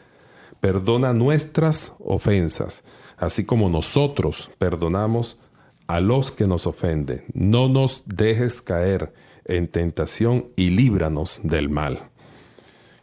Perdona 0.60 1.12
nuestras 1.12 1.94
ofensas, 1.98 2.84
así 3.16 3.44
como 3.44 3.68
nosotros 3.68 4.50
perdonamos 4.58 5.40
a 5.88 6.00
los 6.00 6.30
que 6.30 6.46
nos 6.46 6.66
ofenden. 6.66 7.24
No 7.34 7.68
nos 7.68 8.04
dejes 8.06 8.62
caer 8.62 9.12
en 9.44 9.68
tentación 9.68 10.46
y 10.56 10.70
líbranos 10.70 11.40
del 11.42 11.68
mal. 11.68 12.08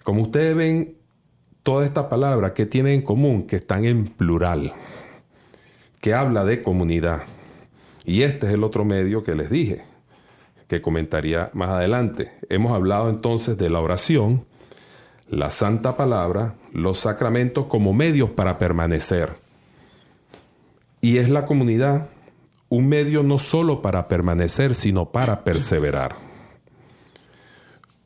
Como 0.03 0.23
ustedes 0.23 0.55
ven, 0.55 0.97
toda 1.63 1.85
esta 1.85 2.09
palabra 2.09 2.53
que 2.53 2.65
tienen 2.65 2.93
en 2.93 3.01
común, 3.01 3.43
que 3.43 3.55
están 3.55 3.85
en 3.85 4.05
plural, 4.05 4.73
que 6.01 6.13
habla 6.13 6.43
de 6.43 6.61
comunidad. 6.61 7.23
Y 8.05 8.23
este 8.23 8.47
es 8.47 8.53
el 8.53 8.65
otro 8.65 8.83
medio 8.83 9.23
que 9.23 9.33
les 9.33 9.49
dije, 9.49 9.81
que 10.67 10.81
comentaría 10.81 11.49
más 11.53 11.69
adelante. 11.69 12.33
Hemos 12.49 12.73
hablado 12.73 13.09
entonces 13.09 13.57
de 13.57 13.69
la 13.69 13.79
oración, 13.79 14.45
la 15.29 15.49
santa 15.49 15.95
palabra, 15.95 16.55
los 16.73 16.99
sacramentos 16.99 17.67
como 17.67 17.93
medios 17.93 18.29
para 18.31 18.59
permanecer. 18.59 19.31
Y 20.99 21.17
es 21.17 21.29
la 21.29 21.45
comunidad 21.45 22.09
un 22.67 22.89
medio 22.89 23.21
no 23.23 23.37
solo 23.37 23.81
para 23.81 24.07
permanecer, 24.07 24.73
sino 24.73 25.11
para 25.11 25.43
perseverar. 25.43 26.15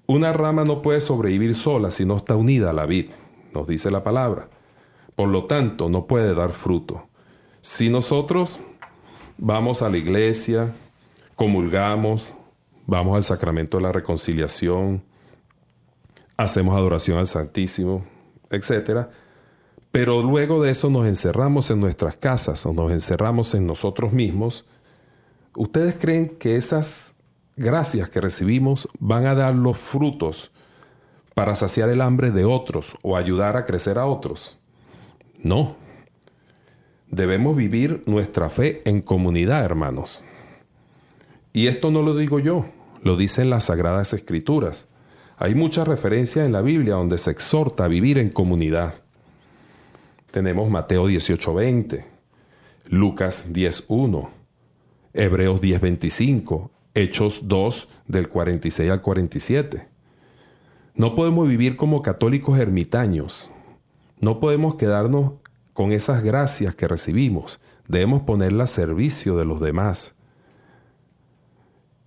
Una 0.05 0.33
rama 0.33 0.65
no 0.65 0.81
puede 0.81 0.99
sobrevivir 0.99 1.55
sola 1.55 1.89
si 1.89 2.05
no 2.05 2.17
está 2.17 2.35
unida 2.35 2.69
a 2.71 2.73
la 2.73 2.85
vid 2.85 3.07
nos 3.53 3.67
dice 3.67 3.91
la 3.91 4.03
palabra. 4.03 4.49
Por 5.15 5.29
lo 5.29 5.45
tanto, 5.45 5.89
no 5.89 6.05
puede 6.05 6.35
dar 6.35 6.51
fruto. 6.51 7.07
Si 7.61 7.89
nosotros 7.89 8.59
vamos 9.37 9.81
a 9.81 9.89
la 9.89 9.97
iglesia, 9.97 10.73
comulgamos, 11.35 12.37
vamos 12.85 13.15
al 13.15 13.23
sacramento 13.23 13.77
de 13.77 13.83
la 13.83 13.91
reconciliación, 13.91 15.03
hacemos 16.37 16.77
adoración 16.77 17.17
al 17.17 17.27
Santísimo, 17.27 18.05
etc. 18.49 19.07
Pero 19.91 20.21
luego 20.21 20.61
de 20.61 20.71
eso 20.71 20.89
nos 20.89 21.07
encerramos 21.07 21.71
en 21.71 21.79
nuestras 21.79 22.15
casas 22.15 22.65
o 22.65 22.73
nos 22.73 22.91
encerramos 22.91 23.53
en 23.55 23.65
nosotros 23.65 24.13
mismos. 24.13 24.65
¿Ustedes 25.55 25.95
creen 25.99 26.29
que 26.37 26.55
esas 26.55 27.15
gracias 27.55 28.09
que 28.09 28.21
recibimos 28.21 28.87
van 28.99 29.25
a 29.25 29.33
dar 29.33 29.55
los 29.55 29.77
frutos 29.77 30.51
para 31.37 31.55
saciar 31.55 31.89
el 31.89 32.01
hambre 32.01 32.31
de 32.31 32.45
otros 32.45 32.97
o 33.03 33.15
ayudar 33.15 33.57
a 33.57 33.65
crecer 33.65 33.99
a 33.99 34.07
otros. 34.07 34.57
No. 35.43 35.75
Debemos 37.11 37.55
vivir 37.55 38.01
nuestra 38.07 38.49
fe 38.49 38.81
en 38.85 39.01
comunidad, 39.01 39.63
hermanos. 39.63 40.23
Y 41.53 41.67
esto 41.67 41.91
no 41.91 42.01
lo 42.01 42.17
digo 42.17 42.39
yo, 42.39 42.65
lo 43.03 43.17
dicen 43.17 43.51
las 43.51 43.65
Sagradas 43.65 44.13
Escrituras. 44.13 44.87
Hay 45.37 45.53
muchas 45.53 45.87
referencias 45.87 46.43
en 46.43 46.53
la 46.53 46.63
Biblia 46.63 46.95
donde 46.95 47.19
se 47.19 47.29
exhorta 47.29 47.85
a 47.85 47.87
vivir 47.87 48.17
en 48.17 48.29
comunidad. 48.29 48.95
Tenemos 50.31 50.71
Mateo 50.71 51.07
18:20, 51.07 52.03
Lucas 52.87 53.53
10:1, 53.53 54.31
Hebreos 55.13 55.61
10:25, 55.61 56.71
Hechos 56.95 57.47
2 57.47 57.89
del 58.07 58.27
46 58.27 58.89
al 58.89 59.03
47. 59.03 59.96
No 60.97 61.13
podemos 61.13 61.47
vivir 61.47 61.77
como 61.77 62.01
católicos 62.01 62.57
ermitaños. 62.57 63.51
No 64.19 64.39
podemos 64.39 64.75
quedarnos 64.75 65.33
con 65.73 65.91
esas 65.91 66.23
gracias 66.23 66.73
que 66.73 66.87
recibimos. 66.87 67.59
Debemos 67.87 68.23
ponerlas 68.23 68.71
a 68.71 68.81
servicio 68.81 69.37
de 69.37 69.45
los 69.45 69.61
demás. 69.61 70.15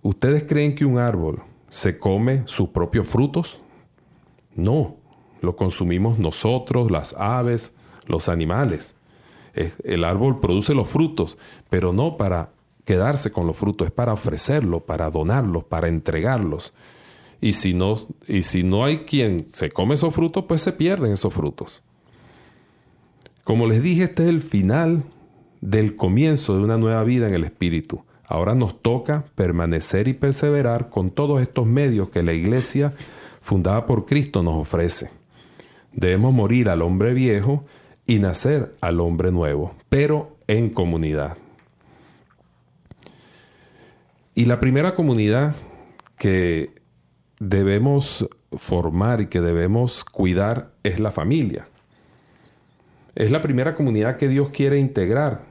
¿Ustedes 0.01 0.43
creen 0.43 0.75
que 0.75 0.83
un 0.83 0.99
árbol 0.99 1.41
se 1.69 1.99
come 1.99 2.43
sus 2.47 2.69
propios 2.69 3.07
frutos? 3.07 3.61
No, 4.55 4.97
lo 5.39 5.55
consumimos 5.55 6.19
nosotros, 6.19 6.91
las 6.91 7.13
aves, 7.13 7.73
los 8.07 8.27
animales. 8.27 8.93
El 9.85 10.03
árbol 10.03 10.41
produce 10.41 10.73
los 10.73 10.89
frutos, 10.89 11.37
pero 11.69 11.93
no 11.93 12.17
para 12.17 12.49
quedarse 12.83 13.31
con 13.31 13.47
los 13.47 13.55
frutos, 13.55 13.87
es 13.87 13.93
para 13.93 14.11
ofrecerlos, 14.11 14.81
para 14.81 15.09
donarlos, 15.09 15.63
para 15.63 15.87
entregarlos. 15.87 16.73
Y 17.41 17.53
si 17.53 17.73
no, 17.73 17.97
y 18.27 18.43
si 18.43 18.63
no 18.63 18.85
hay 18.85 18.99
quien 18.99 19.47
se 19.51 19.71
come 19.71 19.95
esos 19.95 20.13
frutos, 20.13 20.45
pues 20.47 20.61
se 20.61 20.73
pierden 20.73 21.11
esos 21.11 21.33
frutos. 21.33 21.81
Como 23.43 23.67
les 23.67 23.81
dije, 23.81 24.03
este 24.03 24.23
es 24.23 24.29
el 24.29 24.41
final 24.41 25.03
del 25.59 25.95
comienzo 25.95 26.55
de 26.55 26.63
una 26.63 26.77
nueva 26.77 27.03
vida 27.03 27.27
en 27.27 27.33
el 27.33 27.43
Espíritu. 27.43 28.03
Ahora 28.25 28.53
nos 28.53 28.81
toca 28.81 29.25
permanecer 29.35 30.07
y 30.07 30.13
perseverar 30.13 30.89
con 30.89 31.09
todos 31.09 31.41
estos 31.41 31.65
medios 31.65 32.09
que 32.09 32.23
la 32.23 32.33
iglesia 32.33 32.93
fundada 33.41 33.85
por 33.87 34.05
Cristo 34.05 34.43
nos 34.43 34.55
ofrece. 34.55 35.09
Debemos 35.91 36.33
morir 36.33 36.69
al 36.69 36.81
hombre 36.83 37.13
viejo 37.13 37.65
y 38.05 38.19
nacer 38.19 38.75
al 38.81 38.99
hombre 38.99 39.31
nuevo, 39.31 39.75
pero 39.89 40.37
en 40.47 40.69
comunidad. 40.69 41.37
Y 44.35 44.45
la 44.45 44.59
primera 44.59 44.95
comunidad 44.95 45.55
que 46.17 46.80
debemos 47.41 48.29
formar 48.55 49.19
y 49.19 49.25
que 49.25 49.41
debemos 49.41 50.05
cuidar 50.05 50.73
es 50.83 50.99
la 50.99 51.09
familia. 51.09 51.67
Es 53.15 53.31
la 53.31 53.41
primera 53.41 53.75
comunidad 53.75 54.17
que 54.17 54.27
Dios 54.27 54.51
quiere 54.51 54.77
integrar. 54.77 55.43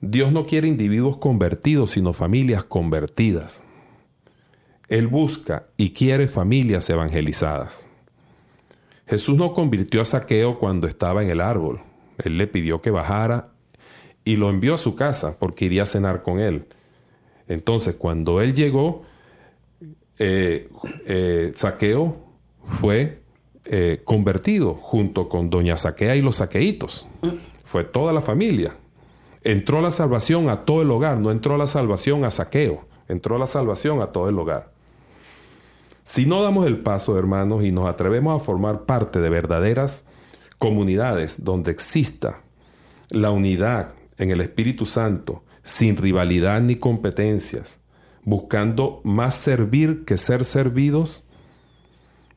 Dios 0.00 0.32
no 0.32 0.46
quiere 0.46 0.66
individuos 0.66 1.18
convertidos, 1.18 1.92
sino 1.92 2.12
familias 2.12 2.64
convertidas. 2.64 3.62
Él 4.88 5.06
busca 5.06 5.66
y 5.76 5.90
quiere 5.90 6.26
familias 6.26 6.90
evangelizadas. 6.90 7.86
Jesús 9.06 9.36
no 9.36 9.54
convirtió 9.54 10.00
a 10.00 10.04
Saqueo 10.04 10.58
cuando 10.58 10.88
estaba 10.88 11.22
en 11.22 11.30
el 11.30 11.40
árbol. 11.40 11.80
Él 12.18 12.38
le 12.38 12.48
pidió 12.48 12.82
que 12.82 12.90
bajara 12.90 13.50
y 14.24 14.34
lo 14.34 14.50
envió 14.50 14.74
a 14.74 14.78
su 14.78 14.96
casa 14.96 15.38
porque 15.38 15.66
iría 15.66 15.84
a 15.84 15.86
cenar 15.86 16.24
con 16.24 16.40
él. 16.40 16.66
Entonces, 17.46 17.94
cuando 17.94 18.40
él 18.40 18.56
llegó, 18.56 19.04
eh, 20.22 20.68
eh, 21.06 21.52
Saqueo 21.54 22.14
fue 22.78 23.22
eh, 23.64 24.02
convertido 24.04 24.74
junto 24.74 25.30
con 25.30 25.48
Doña 25.48 25.78
Saquea 25.78 26.14
y 26.14 26.20
los 26.20 26.36
saqueitos. 26.36 27.08
Fue 27.64 27.84
toda 27.84 28.12
la 28.12 28.20
familia. 28.20 28.76
Entró 29.42 29.80
la 29.80 29.90
salvación 29.90 30.50
a 30.50 30.66
todo 30.66 30.82
el 30.82 30.90
hogar, 30.90 31.16
no 31.16 31.30
entró 31.30 31.56
la 31.56 31.66
salvación 31.66 32.24
a 32.24 32.30
Saqueo, 32.30 32.84
entró 33.08 33.38
la 33.38 33.46
salvación 33.46 34.02
a 34.02 34.08
todo 34.08 34.28
el 34.28 34.38
hogar. 34.38 34.72
Si 36.04 36.26
no 36.26 36.42
damos 36.42 36.66
el 36.66 36.80
paso, 36.80 37.18
hermanos, 37.18 37.64
y 37.64 37.72
nos 37.72 37.88
atrevemos 37.88 38.38
a 38.38 38.44
formar 38.44 38.84
parte 38.84 39.20
de 39.20 39.30
verdaderas 39.30 40.04
comunidades 40.58 41.42
donde 41.42 41.70
exista 41.70 42.42
la 43.08 43.30
unidad 43.30 43.94
en 44.18 44.30
el 44.30 44.42
Espíritu 44.42 44.84
Santo, 44.84 45.44
sin 45.62 45.96
rivalidad 45.96 46.60
ni 46.60 46.76
competencias, 46.76 47.79
buscando 48.24 49.00
más 49.04 49.36
servir 49.36 50.04
que 50.04 50.18
ser 50.18 50.44
servidos, 50.44 51.24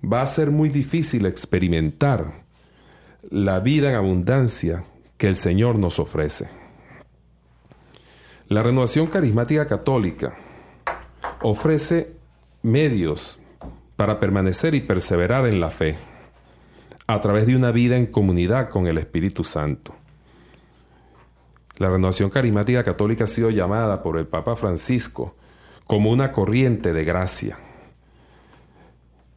va 0.03 0.21
a 0.21 0.27
ser 0.27 0.51
muy 0.51 0.69
difícil 0.69 1.25
experimentar 1.25 2.43
la 3.29 3.59
vida 3.59 3.89
en 3.89 3.95
abundancia 3.95 4.83
que 5.17 5.27
el 5.27 5.35
Señor 5.35 5.77
nos 5.77 5.99
ofrece. 5.99 6.49
La 8.47 8.61
renovación 8.63 9.07
carismática 9.07 9.65
católica 9.67 10.35
ofrece 11.41 12.13
medios 12.61 13.39
para 13.95 14.19
permanecer 14.19 14.75
y 14.75 14.81
perseverar 14.81 15.45
en 15.47 15.59
la 15.59 15.69
fe 15.69 15.97
a 17.07 17.19
través 17.21 17.47
de 17.47 17.55
una 17.55 17.71
vida 17.71 17.97
en 17.97 18.05
comunidad 18.05 18.69
con 18.69 18.87
el 18.87 18.97
Espíritu 18.97 19.43
Santo. 19.43 19.95
La 21.77 21.89
renovación 21.89 22.29
carismática 22.29 22.83
católica 22.83 23.23
ha 23.23 23.27
sido 23.27 23.49
llamada 23.49 24.03
por 24.03 24.17
el 24.17 24.27
Papa 24.27 24.55
Francisco 24.55 25.35
como 25.87 26.11
una 26.11 26.31
corriente 26.31 26.93
de 26.93 27.03
gracia. 27.03 27.57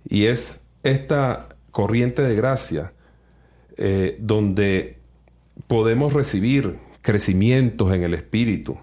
Y 0.09 0.27
es 0.27 0.65
esta 0.83 1.49
corriente 1.71 2.23
de 2.23 2.35
gracia 2.35 2.93
eh, 3.77 4.17
donde 4.21 4.99
podemos 5.67 6.13
recibir 6.13 6.79
crecimientos 7.03 7.93
en 7.93 8.03
el 8.03 8.15
espíritu, 8.15 8.79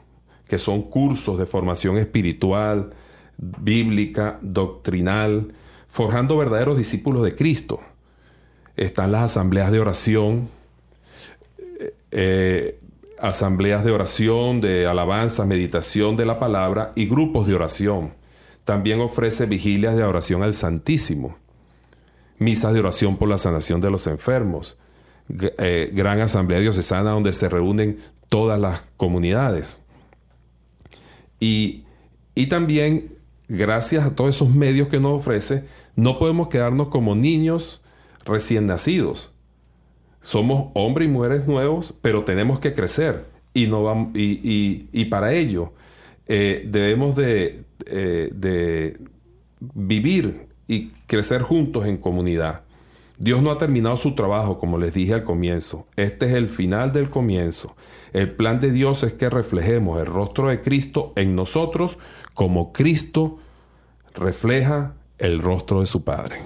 que 0.47 0.58
son 0.58 0.84
cursos 0.84 1.39
de 1.39 1.45
formación 1.45 1.97
espiritual, 1.97 2.91
bíblica, 3.38 4.38
doctrinal, 4.41 5.54
forjando 5.88 6.38
verdaderos 6.38 6.78
discípulos 6.78 7.23
de 7.23 7.36
Cristo. 7.36 7.80
Están 8.76 9.12
las 9.12 9.23
asambleas 9.23 9.71
de 9.71 9.80
oración, 9.80 10.49
eh, 12.12 12.80
asambleas 13.24 13.86
de 13.86 13.92
oración, 13.92 14.60
de 14.60 14.86
alabanza, 14.86 15.46
meditación 15.46 16.18
de 16.18 16.26
la 16.26 16.40
palabra 16.40 16.92
y 16.94 17.06
grupos 17.06 17.48
de 17.48 17.56
oración. 17.56 18.14
También 18.66 19.00
ofrece 19.00 19.46
vigilias 19.46 19.96
de 19.96 20.04
oración 20.04 20.44
al 20.44 20.54
Santísimo, 20.54 21.38
misas 22.38 22.74
de 22.74 22.82
oración 22.82 23.16
por 23.16 23.30
la 23.30 23.38
sanación 23.38 23.80
de 23.80 23.90
los 23.90 24.08
enfermos, 24.08 24.78
eh, 25.30 25.90
gran 25.94 26.20
asamblea 26.20 26.60
diocesana 26.60 27.12
donde 27.12 27.32
se 27.32 27.48
reúnen 27.48 28.00
todas 28.28 28.60
las 28.60 28.82
comunidades. 28.98 29.82
Y, 31.40 31.86
y 32.36 32.48
también, 32.48 33.08
gracias 33.48 34.06
a 34.06 34.16
todos 34.16 34.36
esos 34.36 34.50
medios 34.50 34.90
que 34.90 35.00
nos 35.00 35.14
ofrece, 35.14 35.64
no 35.96 36.20
podemos 36.20 36.50
quedarnos 36.50 36.90
como 36.90 37.16
niños 37.16 37.82
recién 38.26 38.66
nacidos 38.66 39.33
somos 40.24 40.72
hombres 40.74 41.08
y 41.08 41.12
mujeres 41.12 41.46
nuevos, 41.48 41.94
pero 42.02 42.24
tenemos 42.24 42.60
que 42.60 42.74
crecer 42.74 43.26
y, 43.54 43.68
no 43.68 43.84
vamos, 43.84 44.10
y, 44.16 45.06
para 45.06 45.34
ello 45.34 45.74
eh, 46.26 46.68
debemos 46.68 47.16
de, 47.16 47.64
eh, 47.86 48.32
de 48.34 48.98
vivir 49.60 50.48
y 50.68 50.88
crecer 51.06 51.42
juntos 51.42 51.86
en 51.86 51.98
comunidad. 51.98 52.62
Dios 53.18 53.44
no 53.44 53.52
ha 53.52 53.58
terminado 53.58 53.96
su 53.96 54.16
trabajo, 54.16 54.58
como 54.58 54.78
les 54.78 54.94
dije 54.94 55.14
al 55.14 55.24
comienzo. 55.24 55.88
Este 55.96 56.26
es 56.26 56.34
el 56.34 56.50
final 56.50 56.92
del 56.92 57.10
comienzo. 57.10 57.76
El 58.12 58.32
plan 58.32 58.60
de 58.60 58.72
Dios 58.72 59.04
es 59.04 59.14
que 59.14 59.30
reflejemos 59.30 60.00
el 60.00 60.08
rostro 60.08 60.50
de 60.50 60.62
Cristo 60.62 61.14
en 61.16 61.36
nosotros 61.36 62.00
como 62.34 62.74
Cristo 62.74 63.38
refleja 64.16 64.94
el 65.18 65.40
rostro 65.40 65.82
de 65.82 65.86
su 65.86 66.04
Padre. 66.04 66.40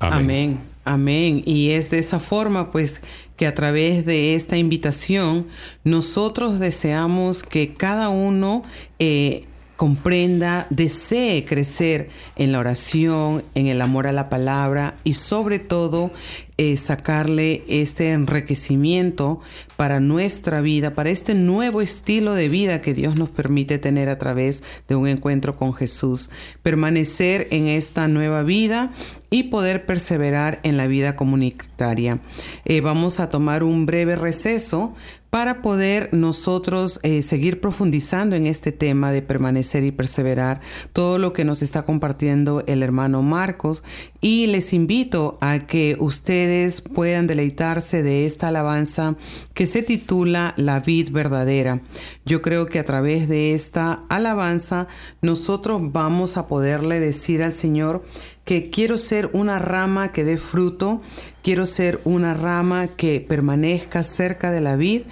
Amén. 0.00 0.71
Y 0.84 1.70
es 1.70 1.90
de 1.90 1.98
esa 1.98 2.18
forma, 2.18 2.70
pues, 2.70 3.00
que 3.36 3.46
a 3.46 3.54
través 3.54 4.04
de 4.04 4.34
esta 4.34 4.56
invitación 4.56 5.46
nosotros 5.84 6.58
deseamos 6.60 7.42
que 7.42 7.74
cada 7.74 8.08
uno 8.08 8.62
eh, 8.98 9.46
comprenda, 9.82 10.68
desee 10.70 11.44
crecer 11.44 12.08
en 12.36 12.52
la 12.52 12.60
oración, 12.60 13.42
en 13.56 13.66
el 13.66 13.82
amor 13.82 14.06
a 14.06 14.12
la 14.12 14.28
palabra 14.28 14.94
y 15.02 15.14
sobre 15.14 15.58
todo 15.58 16.12
eh, 16.56 16.76
sacarle 16.76 17.64
este 17.66 18.12
enriquecimiento 18.12 19.40
para 19.76 19.98
nuestra 19.98 20.60
vida, 20.60 20.94
para 20.94 21.10
este 21.10 21.34
nuevo 21.34 21.80
estilo 21.80 22.34
de 22.34 22.48
vida 22.48 22.80
que 22.80 22.94
Dios 22.94 23.16
nos 23.16 23.30
permite 23.30 23.78
tener 23.78 24.08
a 24.08 24.18
través 24.18 24.62
de 24.86 24.94
un 24.94 25.08
encuentro 25.08 25.56
con 25.56 25.74
Jesús. 25.74 26.30
Permanecer 26.62 27.48
en 27.50 27.66
esta 27.66 28.06
nueva 28.06 28.44
vida 28.44 28.92
y 29.30 29.44
poder 29.44 29.84
perseverar 29.84 30.60
en 30.62 30.76
la 30.76 30.86
vida 30.86 31.16
comunitaria. 31.16 32.20
Eh, 32.64 32.82
vamos 32.82 33.18
a 33.18 33.30
tomar 33.30 33.64
un 33.64 33.86
breve 33.86 34.14
receso 34.14 34.94
para 35.32 35.62
poder 35.62 36.10
nosotros 36.12 37.00
eh, 37.02 37.22
seguir 37.22 37.58
profundizando 37.62 38.36
en 38.36 38.46
este 38.46 38.70
tema 38.70 39.10
de 39.12 39.22
permanecer 39.22 39.82
y 39.82 39.90
perseverar, 39.90 40.60
todo 40.92 41.16
lo 41.16 41.32
que 41.32 41.46
nos 41.46 41.62
está 41.62 41.84
compartiendo 41.84 42.62
el 42.66 42.82
hermano 42.82 43.22
Marcos. 43.22 43.82
Y 44.20 44.46
les 44.48 44.74
invito 44.74 45.38
a 45.40 45.60
que 45.60 45.96
ustedes 45.98 46.82
puedan 46.82 47.26
deleitarse 47.26 48.02
de 48.02 48.26
esta 48.26 48.48
alabanza 48.48 49.16
que 49.54 49.64
se 49.64 49.82
titula 49.82 50.52
La 50.58 50.80
vid 50.80 51.10
verdadera. 51.12 51.80
Yo 52.26 52.42
creo 52.42 52.66
que 52.66 52.78
a 52.78 52.84
través 52.84 53.26
de 53.26 53.54
esta 53.54 54.04
alabanza 54.10 54.86
nosotros 55.22 55.80
vamos 55.82 56.36
a 56.36 56.46
poderle 56.46 57.00
decir 57.00 57.42
al 57.42 57.54
Señor 57.54 58.04
que 58.44 58.70
quiero 58.70 58.98
ser 58.98 59.30
una 59.32 59.58
rama 59.58 60.12
que 60.12 60.24
dé 60.24 60.36
fruto, 60.36 61.00
quiero 61.42 61.66
ser 61.66 62.00
una 62.04 62.34
rama 62.34 62.88
que 62.88 63.20
permanezca 63.20 64.02
cerca 64.02 64.50
de 64.50 64.60
la 64.60 64.76
vid 64.76 65.02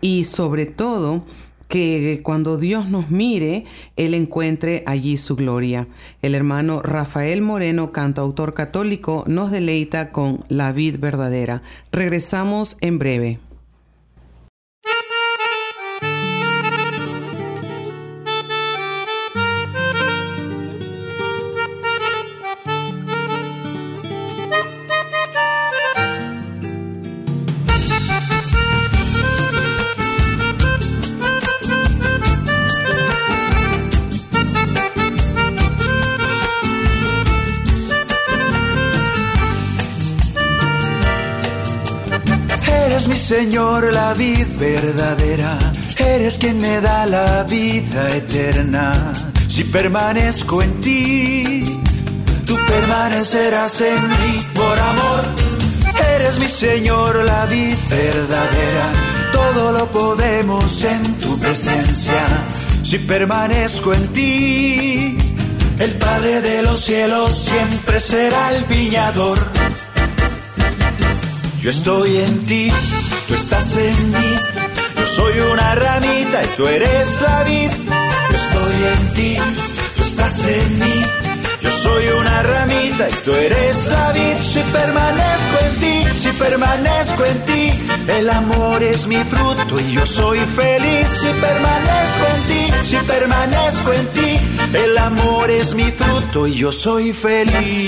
y 0.00 0.24
sobre 0.24 0.66
todo 0.66 1.24
que 1.68 2.20
cuando 2.24 2.58
Dios 2.58 2.88
nos 2.88 3.10
mire, 3.10 3.64
Él 3.96 4.14
encuentre 4.14 4.82
allí 4.86 5.16
su 5.16 5.36
gloria. 5.36 5.86
El 6.20 6.34
hermano 6.34 6.82
Rafael 6.82 7.42
Moreno, 7.42 7.92
cantautor 7.92 8.54
católico, 8.54 9.24
nos 9.28 9.52
deleita 9.52 10.10
con 10.10 10.44
La 10.48 10.72
vid 10.72 10.98
verdadera. 10.98 11.62
Regresamos 11.92 12.76
en 12.80 12.98
breve. 12.98 13.49
Señor, 43.30 43.92
la 43.92 44.12
vida 44.12 44.44
verdadera, 44.58 45.56
eres 45.96 46.36
quien 46.36 46.60
me 46.60 46.80
da 46.80 47.06
la 47.06 47.44
vida 47.44 48.16
eterna. 48.16 49.12
Si 49.46 49.62
permanezco 49.62 50.60
en 50.60 50.80
ti, 50.80 51.80
tú 52.44 52.56
permanecerás 52.66 53.80
en 53.82 54.08
mí 54.08 54.46
por 54.52 54.76
amor. 54.76 55.20
Eres 56.16 56.40
mi 56.40 56.48
Señor, 56.48 57.24
la 57.24 57.46
vida 57.46 57.76
verdadera, 57.88 58.92
todo 59.32 59.70
lo 59.70 59.86
podemos 59.86 60.82
en 60.82 61.14
tu 61.20 61.38
presencia. 61.38 62.24
Si 62.82 62.98
permanezco 62.98 63.94
en 63.94 64.08
ti, 64.08 65.18
el 65.78 65.92
Padre 65.98 66.40
de 66.40 66.62
los 66.62 66.80
cielos 66.80 67.30
siempre 67.38 68.00
será 68.00 68.56
el 68.56 68.64
viñador 68.64 69.38
Yo 71.62 71.68
estoy 71.68 72.16
en 72.16 72.46
ti, 72.46 72.72
tú 73.28 73.34
estás 73.34 73.76
en 73.76 74.10
mí. 74.12 74.36
Yo 74.96 75.06
soy 75.06 75.34
una 75.52 75.74
ramita 75.74 76.42
y 76.42 76.46
tú 76.56 76.66
eres 76.66 77.20
la 77.20 77.42
vid. 77.44 77.70
Yo 78.30 78.36
estoy 78.36 78.74
en 78.94 79.12
ti, 79.12 79.36
tú 79.94 80.02
estás 80.02 80.46
en 80.46 80.78
mí. 80.78 81.04
Yo 81.60 81.70
soy 81.70 82.04
una 82.18 82.42
ramita 82.42 83.10
y 83.10 83.12
tú 83.24 83.34
eres 83.34 83.86
la 83.88 84.12
vid. 84.12 84.38
Si 84.40 84.60
permanezco 84.60 85.58
en 85.66 85.80
ti, 85.80 86.18
si 86.18 86.30
permanezco 86.30 87.24
en 87.26 87.44
ti, 87.44 87.72
el 88.08 88.30
amor 88.30 88.82
es 88.82 89.06
mi 89.06 89.18
fruto 89.18 89.78
y 89.78 89.92
yo 89.92 90.06
soy 90.06 90.38
feliz. 90.38 91.10
Si 91.10 91.28
permanezco 91.28 92.26
en 92.36 92.42
ti, 92.48 92.72
si 92.84 92.96
permanezco 93.06 93.92
en 93.92 94.06
ti, 94.08 94.38
el 94.72 94.96
amor 94.96 95.50
es 95.50 95.74
mi 95.74 95.90
fruto 95.90 96.46
y 96.46 96.54
yo 96.54 96.72
soy 96.72 97.12
feliz. 97.12 97.84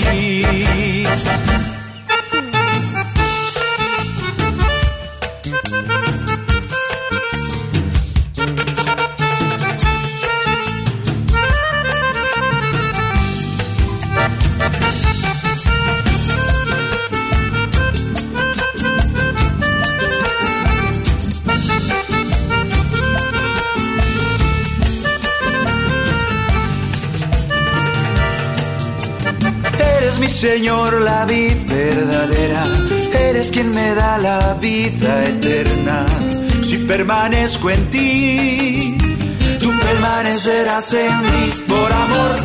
Eres 30.13 30.21
mi 30.21 30.29
Señor, 30.29 31.01
la 31.01 31.25
vida 31.25 31.55
verdadera. 31.67 32.63
Eres 33.19 33.49
quien 33.49 33.73
me 33.73 33.95
da 33.95 34.19
la 34.19 34.53
vida 34.61 35.25
eterna. 35.25 36.05
Si 36.61 36.77
permanezco 36.77 37.71
en 37.71 37.89
ti, 37.89 38.95
tú 39.59 39.71
permanecerás 39.79 40.93
en 40.93 41.19
mí 41.23 41.49
por 41.67 41.91
amor. 41.91 42.35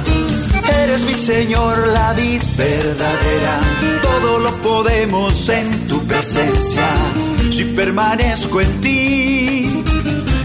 Eres 0.83 1.05
mi 1.05 1.13
Señor, 1.13 1.89
la 1.89 2.15
vida 2.15 2.43
verdadera. 2.57 3.61
Todo 4.01 4.39
lo 4.39 4.57
podemos 4.63 5.47
en 5.51 5.89
tu 5.89 6.07
presencia. 6.07 6.89
Si 7.51 7.65
permanezco 7.65 8.63
en 8.63 8.81
ti, 8.81 9.85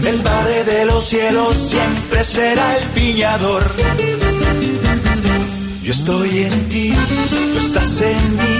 el 0.06 0.16
Padre 0.16 0.64
de 0.64 0.84
los 0.84 1.06
cielos 1.06 1.56
siempre 1.56 2.22
será 2.22 2.76
el 2.76 2.84
piñador. 2.88 3.64
Yo 5.84 5.90
estoy 5.90 6.44
en 6.44 6.68
ti, 6.70 6.94
tú 7.52 7.58
estás 7.58 8.00
en 8.00 8.36
mí. 8.36 8.58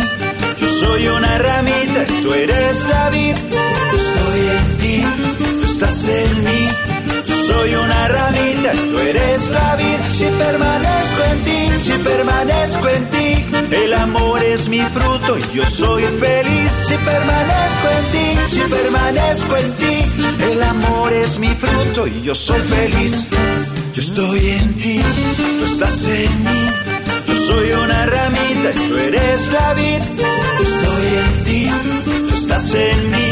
Yo 0.61 0.69
soy 0.69 1.09
una 1.09 1.39
ramita 1.39 2.05
tú 2.23 2.35
eres 2.35 2.87
la 2.87 3.09
vid. 3.09 3.35
Yo 3.35 3.97
estoy 3.97 4.41
en 4.59 4.77
ti, 4.77 5.05
tú 5.39 5.65
estás 5.65 6.07
en 6.07 6.45
mí. 6.45 6.69
Yo 7.27 7.35
soy 7.47 7.75
una 7.77 8.09
ramita 8.09 8.73
tú 8.73 8.99
eres 8.99 9.51
la 9.53 9.75
vid. 9.77 10.01
Si 10.13 10.27
permanezco 10.27 11.23
en 11.31 11.45
ti, 11.45 11.83
si 11.83 11.93
permanezco 11.93 12.89
en 12.91 13.05
ti, 13.09 13.75
el 13.75 13.95
amor 13.95 14.43
es 14.45 14.69
mi 14.69 14.83
fruto 14.83 15.39
y 15.39 15.57
yo 15.57 15.67
soy 15.67 16.03
feliz. 16.03 16.73
Si 16.89 16.95
permanezco 16.95 17.89
en 17.99 18.05
ti, 18.13 18.41
si 18.51 18.61
permanezco 18.69 19.57
en 19.57 19.73
ti, 19.77 20.53
el 20.53 20.63
amor 20.63 21.11
es 21.15 21.39
mi 21.39 21.49
fruto 21.49 22.07
y 22.07 22.21
yo 22.21 22.35
soy 22.35 22.61
feliz. 22.61 23.29
Yo 23.95 24.03
estoy 24.03 24.51
en 24.51 24.75
ti, 24.75 25.01
tú 25.59 25.65
estás 25.65 26.05
en 26.05 26.45
mí. 26.45 26.94
Soy 27.47 27.73
una 27.73 28.07
ramita 28.07 28.71
y 28.75 28.89
tú 28.89 28.97
eres 28.97 29.53
la 29.53 29.75
vid. 29.75 30.03
Estoy 30.61 31.07
en 31.25 31.45
ti, 31.45 31.71
tú 32.05 32.35
estás 32.35 32.75
en 32.75 33.11
mí. 33.11 33.29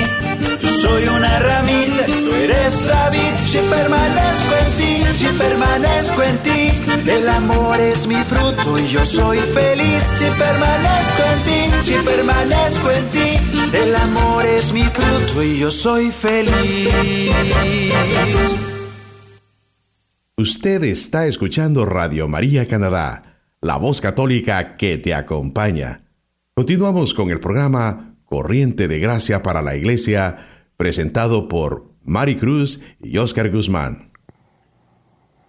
Yo 0.60 0.68
soy 0.68 1.04
una 1.04 1.38
ramita 1.38 2.04
y 2.08 2.12
tú 2.24 2.34
eres 2.34 2.86
la 2.86 3.10
vid. 3.10 3.32
Si 3.46 3.58
permanezco 3.58 4.52
en 4.62 4.70
ti, 4.78 4.92
si 5.14 5.26
permanezco 5.38 6.22
en 6.22 6.38
ti, 6.38 7.10
el 7.10 7.28
amor 7.28 7.80
es 7.80 8.06
mi 8.06 8.16
fruto 8.16 8.78
y 8.78 8.86
yo 8.86 9.04
soy 9.04 9.38
feliz. 9.38 10.02
Si 10.02 10.26
permanezco 10.26 11.22
en 11.32 11.40
ti, 11.46 11.60
si 11.82 11.94
permanezco 12.04 12.90
en 12.90 13.08
ti, 13.08 13.28
el 13.72 13.96
amor 13.96 14.44
es 14.44 14.72
mi 14.72 14.82
fruto 14.82 15.42
y 15.42 15.58
yo 15.58 15.70
soy 15.70 16.10
feliz. 16.10 17.32
Usted 20.36 20.84
está 20.84 21.26
escuchando 21.26 21.84
Radio 21.84 22.26
María 22.26 22.66
Canadá, 22.66 23.31
la 23.62 23.76
voz 23.76 24.00
católica 24.00 24.76
que 24.76 24.98
te 24.98 25.14
acompaña. 25.14 26.02
Continuamos 26.54 27.14
con 27.14 27.30
el 27.30 27.38
programa 27.38 28.16
Corriente 28.24 28.88
de 28.88 28.98
Gracia 28.98 29.44
para 29.44 29.62
la 29.62 29.76
Iglesia, 29.76 30.36
presentado 30.76 31.48
por 31.48 31.92
Mari 32.02 32.34
Cruz 32.34 32.80
y 33.00 33.18
Oscar 33.18 33.50
Guzmán. 33.52 34.10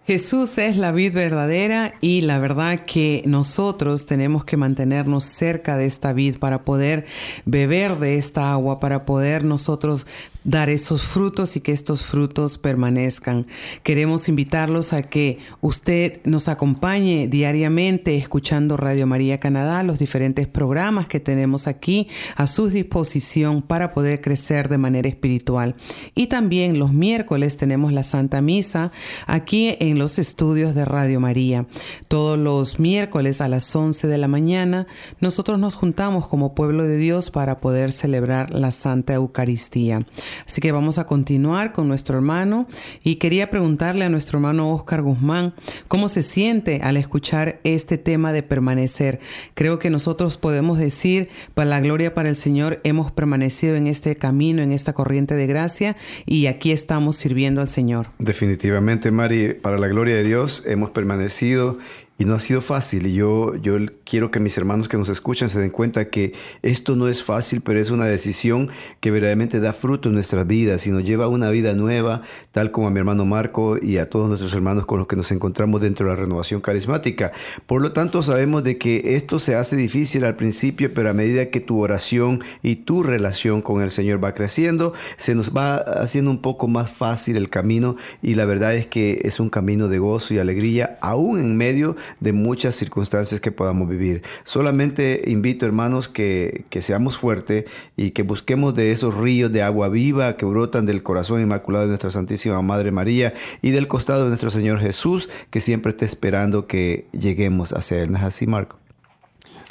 Jesús 0.06 0.58
es 0.58 0.76
la 0.76 0.92
vid 0.92 1.14
verdadera 1.14 1.94
y 2.00 2.20
la 2.20 2.38
verdad 2.38 2.80
que 2.80 3.22
nosotros 3.26 4.06
tenemos 4.06 4.44
que 4.44 4.58
mantenernos 4.58 5.24
cerca 5.24 5.76
de 5.76 5.86
esta 5.86 6.12
vid 6.12 6.38
para 6.38 6.62
poder 6.62 7.06
beber 7.46 7.98
de 7.98 8.16
esta 8.16 8.52
agua, 8.52 8.78
para 8.78 9.06
poder 9.06 9.44
nosotros 9.44 10.06
dar 10.44 10.68
esos 10.68 11.02
frutos 11.02 11.56
y 11.56 11.60
que 11.60 11.72
estos 11.72 12.04
frutos 12.04 12.58
permanezcan. 12.58 13.46
Queremos 13.82 14.28
invitarlos 14.28 14.92
a 14.92 15.02
que 15.02 15.38
usted 15.60 16.20
nos 16.24 16.48
acompañe 16.48 17.28
diariamente 17.28 18.16
escuchando 18.16 18.76
Radio 18.76 19.06
María 19.06 19.40
Canadá, 19.40 19.82
los 19.82 19.98
diferentes 19.98 20.46
programas 20.46 21.06
que 21.06 21.18
tenemos 21.18 21.66
aquí 21.66 22.08
a 22.36 22.46
su 22.46 22.68
disposición 22.68 23.62
para 23.62 23.92
poder 23.94 24.20
crecer 24.20 24.68
de 24.68 24.78
manera 24.78 25.08
espiritual. 25.08 25.76
Y 26.14 26.26
también 26.26 26.78
los 26.78 26.92
miércoles 26.92 27.56
tenemos 27.56 27.92
la 27.92 28.02
Santa 28.02 28.42
Misa 28.42 28.92
aquí 29.26 29.76
en 29.80 29.98
los 29.98 30.18
estudios 30.18 30.74
de 30.74 30.84
Radio 30.84 31.20
María. 31.20 31.66
Todos 32.08 32.38
los 32.38 32.78
miércoles 32.78 33.40
a 33.40 33.48
las 33.48 33.74
11 33.74 34.06
de 34.06 34.18
la 34.18 34.28
mañana 34.28 34.86
nosotros 35.20 35.58
nos 35.58 35.74
juntamos 35.74 36.26
como 36.26 36.54
pueblo 36.54 36.84
de 36.84 36.98
Dios 36.98 37.30
para 37.30 37.58
poder 37.58 37.92
celebrar 37.92 38.52
la 38.52 38.70
Santa 38.70 39.14
Eucaristía. 39.14 40.06
Así 40.46 40.60
que 40.60 40.72
vamos 40.72 40.98
a 40.98 41.06
continuar 41.06 41.72
con 41.72 41.88
nuestro 41.88 42.16
hermano 42.16 42.66
y 43.02 43.16
quería 43.16 43.50
preguntarle 43.50 44.04
a 44.04 44.08
nuestro 44.08 44.38
hermano 44.38 44.72
Oscar 44.72 45.02
Guzmán 45.02 45.54
cómo 45.88 46.08
se 46.08 46.22
siente 46.22 46.80
al 46.82 46.96
escuchar 46.96 47.60
este 47.64 47.98
tema 47.98 48.32
de 48.32 48.42
permanecer. 48.42 49.20
Creo 49.54 49.78
que 49.78 49.90
nosotros 49.90 50.36
podemos 50.36 50.78
decir, 50.78 51.28
para 51.54 51.70
la 51.70 51.80
gloria 51.80 52.14
para 52.14 52.28
el 52.28 52.36
Señor, 52.36 52.80
hemos 52.84 53.12
permanecido 53.12 53.76
en 53.76 53.86
este 53.86 54.16
camino, 54.16 54.62
en 54.62 54.72
esta 54.72 54.92
corriente 54.92 55.34
de 55.34 55.46
gracia 55.46 55.96
y 56.26 56.46
aquí 56.46 56.72
estamos 56.72 57.16
sirviendo 57.16 57.60
al 57.60 57.68
Señor. 57.68 58.08
Definitivamente, 58.18 59.10
Mari, 59.10 59.54
para 59.54 59.78
la 59.78 59.88
gloria 59.88 60.16
de 60.16 60.24
Dios 60.24 60.62
hemos 60.66 60.90
permanecido 60.90 61.78
y 62.16 62.24
no 62.24 62.34
ha 62.34 62.40
sido 62.40 62.60
fácil. 62.60 63.06
Y 63.06 63.14
yo, 63.14 63.56
yo 63.56 63.76
quiero 64.04 64.30
que 64.30 64.40
mis 64.40 64.56
hermanos 64.56 64.88
que 64.88 64.96
nos 64.96 65.08
escuchan 65.08 65.48
se 65.48 65.58
den 65.58 65.70
cuenta 65.70 66.08
que 66.08 66.32
esto 66.62 66.94
no 66.96 67.08
es 67.08 67.24
fácil, 67.24 67.60
pero 67.60 67.80
es 67.80 67.90
una 67.90 68.06
decisión 68.06 68.68
que 69.00 69.10
verdaderamente 69.10 69.60
da 69.60 69.72
fruto 69.72 70.08
en 70.08 70.14
nuestras 70.14 70.46
vidas 70.46 70.86
y 70.86 70.90
nos 70.90 71.04
lleva 71.04 71.24
a 71.24 71.28
una 71.28 71.50
vida 71.50 71.74
nueva, 71.74 72.22
tal 72.52 72.70
como 72.70 72.86
a 72.86 72.90
mi 72.90 72.98
hermano 72.98 73.24
Marco 73.24 73.76
y 73.80 73.98
a 73.98 74.08
todos 74.08 74.28
nuestros 74.28 74.54
hermanos 74.54 74.86
con 74.86 74.98
los 74.98 75.08
que 75.08 75.16
nos 75.16 75.32
encontramos 75.32 75.80
dentro 75.80 76.06
de 76.06 76.12
la 76.12 76.16
renovación 76.16 76.60
carismática. 76.60 77.32
Por 77.66 77.82
lo 77.82 77.92
tanto, 77.92 78.22
sabemos 78.22 78.62
de 78.62 78.78
que 78.78 79.16
esto 79.16 79.38
se 79.38 79.56
hace 79.56 79.76
difícil 79.76 80.24
al 80.24 80.36
principio, 80.36 80.92
pero 80.94 81.10
a 81.10 81.14
medida 81.14 81.50
que 81.50 81.60
tu 81.60 81.80
oración 81.80 82.42
y 82.62 82.76
tu 82.76 83.02
relación 83.02 83.60
con 83.60 83.82
el 83.82 83.90
Señor 83.90 84.22
va 84.22 84.34
creciendo, 84.34 84.92
se 85.16 85.34
nos 85.34 85.54
va 85.54 85.76
haciendo 85.76 86.30
un 86.30 86.40
poco 86.40 86.68
más 86.68 86.92
fácil 86.92 87.36
el 87.36 87.50
camino 87.50 87.96
y 88.22 88.34
la 88.34 88.44
verdad 88.44 88.74
es 88.74 88.86
que 88.86 89.20
es 89.24 89.40
un 89.40 89.50
camino 89.50 89.88
de 89.88 89.98
gozo 89.98 90.34
y 90.34 90.38
alegría, 90.38 90.96
aún 91.00 91.40
en 91.40 91.56
medio 91.56 91.96
de 92.20 92.32
muchas 92.32 92.74
circunstancias 92.74 93.40
que 93.40 93.52
podamos 93.52 93.88
vivir. 93.88 94.22
Solamente 94.44 95.22
invito, 95.26 95.66
hermanos, 95.66 96.08
que, 96.08 96.64
que 96.70 96.82
seamos 96.82 97.16
fuertes 97.16 97.64
y 97.96 98.10
que 98.10 98.22
busquemos 98.22 98.74
de 98.74 98.90
esos 98.90 99.14
ríos 99.14 99.52
de 99.52 99.62
agua 99.62 99.88
viva 99.88 100.36
que 100.36 100.46
brotan 100.46 100.86
del 100.86 101.02
corazón 101.02 101.40
inmaculado 101.40 101.84
de 101.84 101.88
nuestra 101.88 102.10
Santísima 102.10 102.60
Madre 102.62 102.90
María 102.90 103.34
y 103.62 103.70
del 103.70 103.88
costado 103.88 104.24
de 104.24 104.28
nuestro 104.28 104.50
Señor 104.50 104.80
Jesús, 104.80 105.28
que 105.50 105.60
siempre 105.60 105.90
está 105.90 106.04
esperando 106.04 106.66
que 106.66 107.06
lleguemos 107.12 107.72
hacia 107.72 108.02
Él. 108.02 108.12
¿No 108.12 108.18
es 108.18 108.24
así, 108.24 108.46
Marco? 108.46 108.78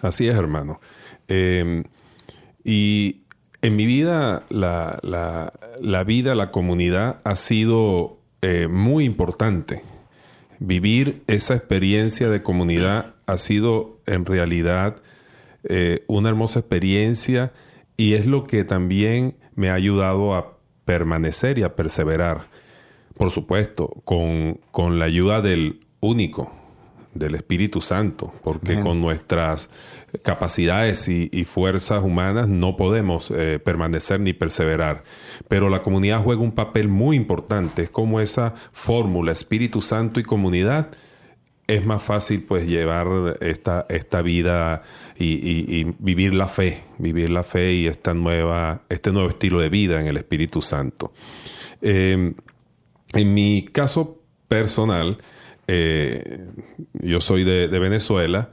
Así 0.02 0.28
es, 0.28 0.36
hermano. 0.36 0.80
Eh, 1.28 1.84
y 2.64 3.22
en 3.62 3.76
mi 3.76 3.86
vida, 3.86 4.44
la, 4.50 5.00
la, 5.04 5.54
la, 5.82 6.04
vida, 6.04 6.36
la 6.36 6.52
comunidad 6.52 7.22
ha 7.24 7.36
sido 7.36 8.20
eh, 8.42 8.68
muy 8.68 9.06
importante 9.06 9.82
vivir 10.64 11.24
esa 11.28 11.56
experiencia 11.56 12.30
de 12.30 12.42
comunidad 12.42 13.16
ha 13.26 13.38
sido 13.38 14.00
en 14.06 14.26
realidad 14.26 14.96
eh, 15.66 16.06
una 16.08 16.30
hermosa 16.30 16.60
experiencia 16.60 17.52
y 17.98 18.14
es 18.14 18.26
lo 18.26 18.46
que 18.46 18.64
también 18.64 19.36
me 19.56 19.70
ha 19.70 19.74
ayudado 19.74 20.34
a 20.34 20.58
permanecer 20.86 21.60
y 21.60 21.64
a 21.64 21.76
perseverar. 21.76 22.48
Por 23.18 23.30
supuesto, 23.30 24.02
con, 24.06 24.62
con 24.72 25.00
la 25.00 25.06
ayuda 25.06 25.42
del 25.42 25.82
único, 26.00 26.52
del 27.14 27.36
Espíritu 27.36 27.82
Santo, 27.82 28.34
porque 28.42 28.80
con 28.80 29.02
nuestras 29.02 29.70
capacidades 30.22 31.08
y, 31.10 31.44
fuerzas 31.46 32.04
humanas 32.04 32.48
no 32.48 32.78
podemos 32.78 33.32
eh, 33.32 33.60
permanecer 33.60 34.20
ni 34.20 34.34
perseverar. 34.34 35.04
Pero 35.48 35.70
la 35.70 35.82
comunidad 35.82 36.24
juega 36.24 36.42
un 36.42 36.54
papel 36.54 36.88
muy 36.88 37.16
importante, 37.16 37.84
es 37.84 37.90
como 37.90 38.20
esa 38.20 38.54
fórmula, 38.72 39.32
Espíritu 39.32 39.82
Santo 39.82 40.20
y 40.20 40.24
comunidad, 40.24 40.90
es 41.68 41.86
más 41.86 42.04
fácil 42.04 42.44
pues 42.44 42.68
llevar 42.68 43.38
esta, 43.42 43.86
esta 43.90 44.22
vida 44.22 44.84
y, 45.18 45.86
vivir 46.00 46.34
la 46.34 46.48
fe, 46.48 46.84
vivir 46.98 47.30
la 47.30 47.44
fe 47.44 47.74
y 47.74 47.88
esta 47.88 48.14
nueva, 48.14 48.82
este 48.90 49.12
nuevo 49.12 49.30
estilo 49.30 49.60
de 49.60 49.70
vida 49.70 50.00
en 50.00 50.08
el 50.08 50.18
Espíritu 50.18 50.62
Santo. 50.62 51.14
Eh, 51.82 52.34
en 53.14 53.34
mi 53.34 53.64
caso 53.64 54.22
personal, 54.48 55.18
eh, 55.68 56.46
yo 56.94 57.22
soy 57.22 57.44
de, 57.44 57.68
Venezuela 57.68 58.52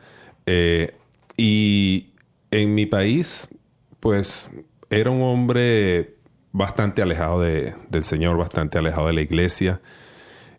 y 1.43 2.13
en 2.51 2.75
mi 2.75 2.85
país, 2.85 3.49
pues 3.99 4.51
era 4.91 5.11
un 5.11 5.23
hombre 5.23 6.17
bastante 6.53 7.01
alejado 7.01 7.41
del 7.41 8.05
Señor, 8.05 8.37
bastante 8.37 8.77
alejado 8.77 9.07
de 9.07 9.15
la 9.15 9.23
iglesia. 9.23 9.81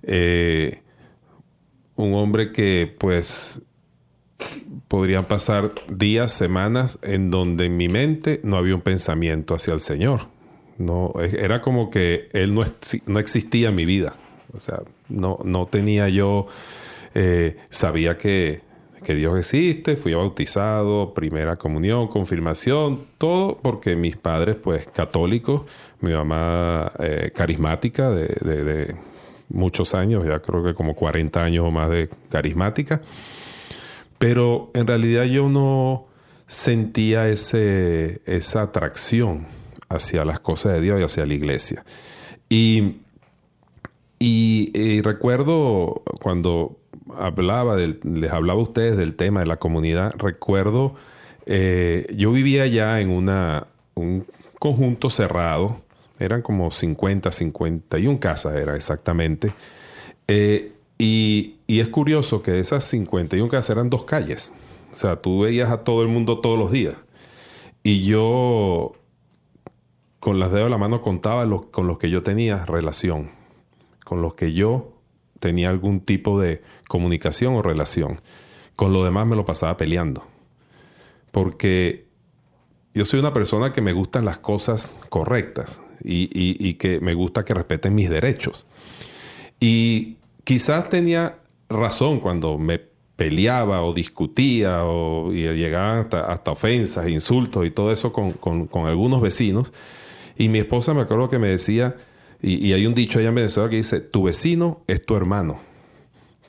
Eh, 0.02 0.82
un 1.96 2.16
hombre 2.16 2.52
que 2.52 2.96
pues 2.98 3.62
podrían 4.88 5.26
pasar 5.26 5.72
días, 5.88 6.34
semanas 6.34 6.98
en 7.04 7.30
donde 7.30 7.68
en 7.68 7.78
mi 7.78 7.88
mente 7.88 8.42
no 8.44 8.58
había 8.58 8.74
un 8.74 8.82
pensamiento 8.82 9.54
hacia 9.54 9.76
el 9.76 9.82
Señor. 9.82 10.30
No, 10.80 11.14
era 11.20 11.62
como 11.62 11.92
que 11.92 12.28
Él 12.34 12.56
no, 12.56 12.66
no 13.06 13.20
existía 13.20 13.70
en 13.70 13.76
mi 13.76 13.86
vida. 13.86 14.16
O 14.52 14.60
sea, 14.60 14.80
no, 15.10 15.38
no 15.44 15.68
tenía 15.68 16.10
yo, 16.10 16.48
eh, 17.14 17.58
sabía 17.70 18.18
que, 18.18 18.71
Dios 19.08 19.38
existe, 19.38 19.98
fui 19.98 20.14
bautizado, 20.14 21.14
primera 21.14 21.56
comunión, 21.56 22.08
confirmación, 22.08 23.06
todo 23.18 23.58
porque 23.58 23.96
mis 23.96 24.16
padres, 24.16 24.56
pues 24.56 24.88
católicos, 24.88 25.64
mi 26.00 26.14
mamá 26.14 26.92
eh, 27.00 27.32
carismática 27.36 28.12
de, 28.12 28.96
muchos 29.50 29.94
años, 29.96 30.26
ya 30.26 30.40
creo 30.40 30.64
que 30.64 30.74
como 30.74 30.96
40 30.96 31.44
años 31.44 31.66
o 31.66 31.72
más 31.72 31.90
de 31.90 32.10
carismática, 32.30 33.02
pero 34.18 34.72
en 34.74 34.88
realidad 34.88 35.26
yo 35.26 35.50
no 35.50 36.06
sentía 36.48 37.28
ese, 37.28 38.22
esa 38.26 38.62
atracción 38.62 39.46
hacia 39.90 40.24
las 40.24 40.40
cosas 40.40 40.74
de 40.74 40.82
Dios 40.82 41.02
y 41.02 41.04
hacia 41.04 41.26
la 41.26 41.34
iglesia. 41.34 41.84
Y 42.48 43.02
y, 44.24 45.02
recuerdo 45.02 46.04
cuando 46.22 46.78
hablaba 47.18 47.76
les 47.78 48.32
hablaba 48.32 48.60
a 48.60 48.64
ustedes 48.64 48.98
del 48.98 49.16
tema 49.16 49.42
de 49.42 49.46
la 49.46 49.58
comunidad, 49.58 50.14
recuerdo, 50.18 50.96
eh, 51.46 52.08
yo 52.16 52.32
vivía 52.32 52.68
ya 52.68 53.00
en 53.02 53.10
una, 53.10 53.68
un 53.96 54.26
conjunto 54.60 55.10
cerrado, 55.10 55.82
eran 56.20 56.42
como 56.42 56.72
50, 56.72 57.32
51 57.32 58.20
casas, 58.20 58.56
era 58.56 58.76
exactamente. 58.76 59.54
Eh, 60.28 60.74
y, 60.98 61.56
y, 61.66 61.80
es 61.80 61.90
curioso 61.90 62.44
que 62.44 62.60
esas 62.60 62.86
51 62.86 63.50
casas 63.50 63.72
eran 63.72 63.90
dos 63.90 64.04
calles. 64.04 64.54
O 64.94 64.96
sea, 64.96 65.16
tú 65.16 65.42
veías 65.42 65.72
a 65.72 65.84
todo 65.84 66.04
el 66.04 66.10
mundo 66.10 66.40
todos 66.40 66.60
los 66.60 66.72
días. 66.72 66.96
Y 67.82 68.04
yo, 68.06 68.94
con 70.20 70.40
las 70.40 70.52
dedos 70.52 70.66
de 70.66 70.70
la 70.70 70.78
mano, 70.78 71.02
contaba 71.02 71.48
con 71.72 71.88
los 71.88 71.98
que 71.98 72.12
yo 72.12 72.22
tenía 72.22 72.66
relación 72.66 73.42
con 74.12 74.22
los 74.22 74.34
que 74.34 74.52
yo 74.52 74.92
tenía 75.42 75.70
algún 75.70 76.00
tipo 76.00 76.40
de 76.40 76.62
comunicación 76.88 77.56
o 77.56 77.62
relación. 77.62 78.22
Con 78.78 78.94
lo 78.94 79.04
demás 79.04 79.28
me 79.28 79.36
lo 79.36 79.44
pasaba 79.44 79.76
peleando. 79.76 80.24
Porque 81.32 82.06
yo 82.94 83.04
soy 83.04 83.20
una 83.20 83.34
persona 83.34 83.74
que 83.74 83.82
me 83.82 83.92
gustan 83.92 84.24
las 84.24 84.38
cosas 84.38 85.00
correctas 85.10 85.82
y, 86.04 86.74
que 86.76 87.02
me 87.02 87.14
gusta 87.14 87.44
que 87.44 87.54
respeten 87.54 87.96
mis 87.96 88.10
derechos. 88.10 88.66
Y 89.60 90.18
quizás 90.44 90.90
tenía 90.90 91.40
razón 91.70 92.20
cuando 92.20 92.58
me 92.58 92.80
peleaba 93.16 93.84
o 93.84 93.94
discutía 93.94 94.84
o 94.84 95.32
y 95.34 95.42
llegaba 95.54 96.08
hasta, 96.28 96.52
ofensas, 96.52 97.10
insultos 97.10 97.66
y 97.66 97.72
todo 97.72 97.92
eso 97.92 98.14
con, 98.14 98.34
con 98.34 98.88
algunos 98.88 99.22
vecinos. 99.22 99.74
Y 100.38 100.50
mi 100.50 100.60
esposa 100.60 100.94
me 100.94 101.02
acuerdo 101.02 101.30
que 101.30 101.40
me 101.40 101.48
decía, 101.48 101.96
y, 102.42 102.74
hay 102.74 102.86
un 102.86 102.94
dicho 102.94 103.20
allá 103.20 103.30
en 103.30 103.36
Venezuela 103.36 103.70
que 103.70 103.76
dice, 103.76 104.00
tu 104.00 104.24
vecino 104.24 104.84
es 104.88 105.06
tu 105.06 105.16
hermano, 105.16 105.60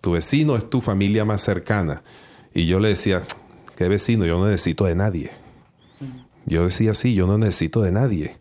tu 0.01 0.13
vecino 0.13 0.57
es 0.57 0.69
tu 0.71 0.81
familia 0.81 1.25
más 1.25 1.43
cercana. 1.43 2.03
Y 2.55 2.67
yo 2.67 2.81
le 2.81 2.89
decía, 2.89 3.23
¿qué 3.77 3.89
vecino? 3.89 4.25
Yo 4.25 4.39
no 4.39 4.47
necesito 4.47 4.87
de 4.87 4.95
nadie. 4.95 5.31
Yo 6.47 6.65
decía, 6.65 6.95
sí, 6.95 7.15
yo 7.15 7.27
no 7.27 7.39
necesito 7.39 7.83
de 7.83 7.93
nadie. 7.93 8.37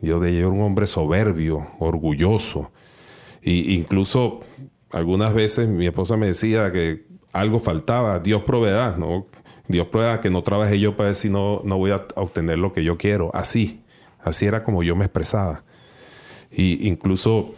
Yo 0.00 0.20
de 0.20 0.36
era 0.36 0.48
un 0.48 0.60
hombre 0.62 0.86
soberbio, 0.86 1.68
orgulloso. 1.78 2.72
Y 3.42 3.74
incluso 3.74 4.40
algunas 4.90 5.34
veces 5.34 5.68
mi 5.68 5.86
esposa 5.86 6.16
me 6.16 6.26
decía 6.26 6.70
que 6.72 7.06
algo 7.32 7.58
faltaba, 7.60 8.18
Dios 8.20 8.42
proveerá, 8.42 8.96
¿no? 8.96 9.26
Dios 9.68 9.86
prueba 9.88 10.20
que 10.20 10.30
no 10.30 10.42
trabaje 10.42 10.78
yo 10.78 10.96
para 10.96 11.08
ver 11.08 11.16
si 11.16 11.30
no, 11.30 11.62
no 11.64 11.78
voy 11.78 11.92
a 11.92 12.06
obtener 12.16 12.58
lo 12.58 12.72
que 12.72 12.84
yo 12.84 12.98
quiero. 12.98 13.30
Así, 13.34 13.82
así 14.22 14.46
era 14.46 14.64
como 14.64 14.82
yo 14.82 14.96
me 14.96 15.04
expresaba. 15.04 15.64
Y 16.52 16.88
incluso 16.88 17.54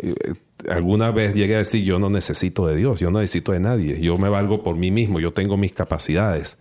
eh, 0.00 0.14
alguna 0.68 1.10
vez 1.10 1.34
llegué 1.34 1.54
a 1.54 1.58
decir, 1.58 1.84
yo 1.84 1.98
no 1.98 2.10
necesito 2.10 2.66
de 2.66 2.76
Dios, 2.76 3.00
yo 3.00 3.10
no 3.10 3.20
necesito 3.20 3.52
de 3.52 3.60
nadie, 3.60 4.00
yo 4.00 4.16
me 4.16 4.28
valgo 4.28 4.62
por 4.62 4.76
mí 4.76 4.90
mismo, 4.90 5.20
yo 5.20 5.32
tengo 5.32 5.56
mis 5.56 5.72
capacidades. 5.72 6.58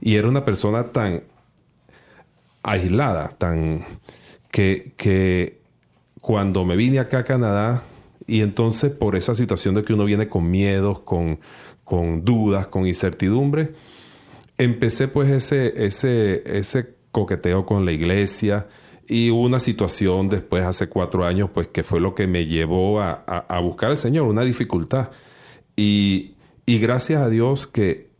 Y 0.00 0.16
era 0.16 0.28
una 0.28 0.44
persona 0.44 0.90
tan 0.90 1.22
aislada, 2.62 3.34
tan 3.38 3.84
que, 4.50 4.92
que 4.96 5.60
cuando 6.20 6.64
me 6.64 6.76
vine 6.76 6.98
acá 6.98 7.18
a 7.18 7.24
Canadá, 7.24 7.82
y 8.26 8.40
entonces 8.40 8.90
por 8.90 9.16
esa 9.16 9.34
situación 9.34 9.74
de 9.74 9.84
que 9.84 9.94
uno 9.94 10.04
viene 10.04 10.28
con 10.28 10.50
miedos, 10.50 11.00
con, 11.00 11.38
con 11.84 12.24
dudas, 12.24 12.66
con 12.66 12.86
incertidumbre, 12.86 13.72
empecé 14.58 15.08
pues 15.08 15.30
ese, 15.30 15.84
ese, 15.86 16.42
ese 16.46 16.94
coqueteo 17.12 17.64
con 17.64 17.84
la 17.84 17.92
iglesia, 17.92 18.66
y 19.08 19.30
una 19.30 19.60
situación 19.60 20.28
después, 20.28 20.64
hace 20.64 20.88
cuatro 20.88 21.24
años, 21.24 21.50
pues 21.52 21.68
que 21.68 21.82
fue 21.82 22.00
lo 22.00 22.14
que 22.14 22.26
me 22.26 22.46
llevó 22.46 23.00
a, 23.00 23.60
buscar 23.62 23.90
al 23.90 23.98
Señor, 23.98 24.26
una 24.26 24.42
dificultad. 24.42 25.10
Y, 25.76 26.34
gracias 26.66 27.22
a 27.22 27.28
Dios 27.28 27.66
que 27.66 28.10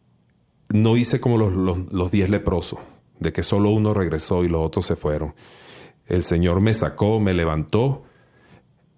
no 0.68 0.96
hice 0.96 1.20
como 1.20 1.38
los, 1.38 2.10
diez 2.10 2.30
leprosos, 2.30 2.78
de 3.18 3.32
que 3.32 3.42
solo 3.42 3.70
uno 3.70 3.94
regresó 3.94 4.44
y 4.44 4.48
los 4.48 4.62
otros 4.62 4.86
se 4.86 4.96
fueron. 4.96 5.34
El 6.06 6.22
Señor 6.22 6.60
me 6.60 6.74
sacó, 6.74 7.18
me 7.18 7.34
levantó 7.34 8.04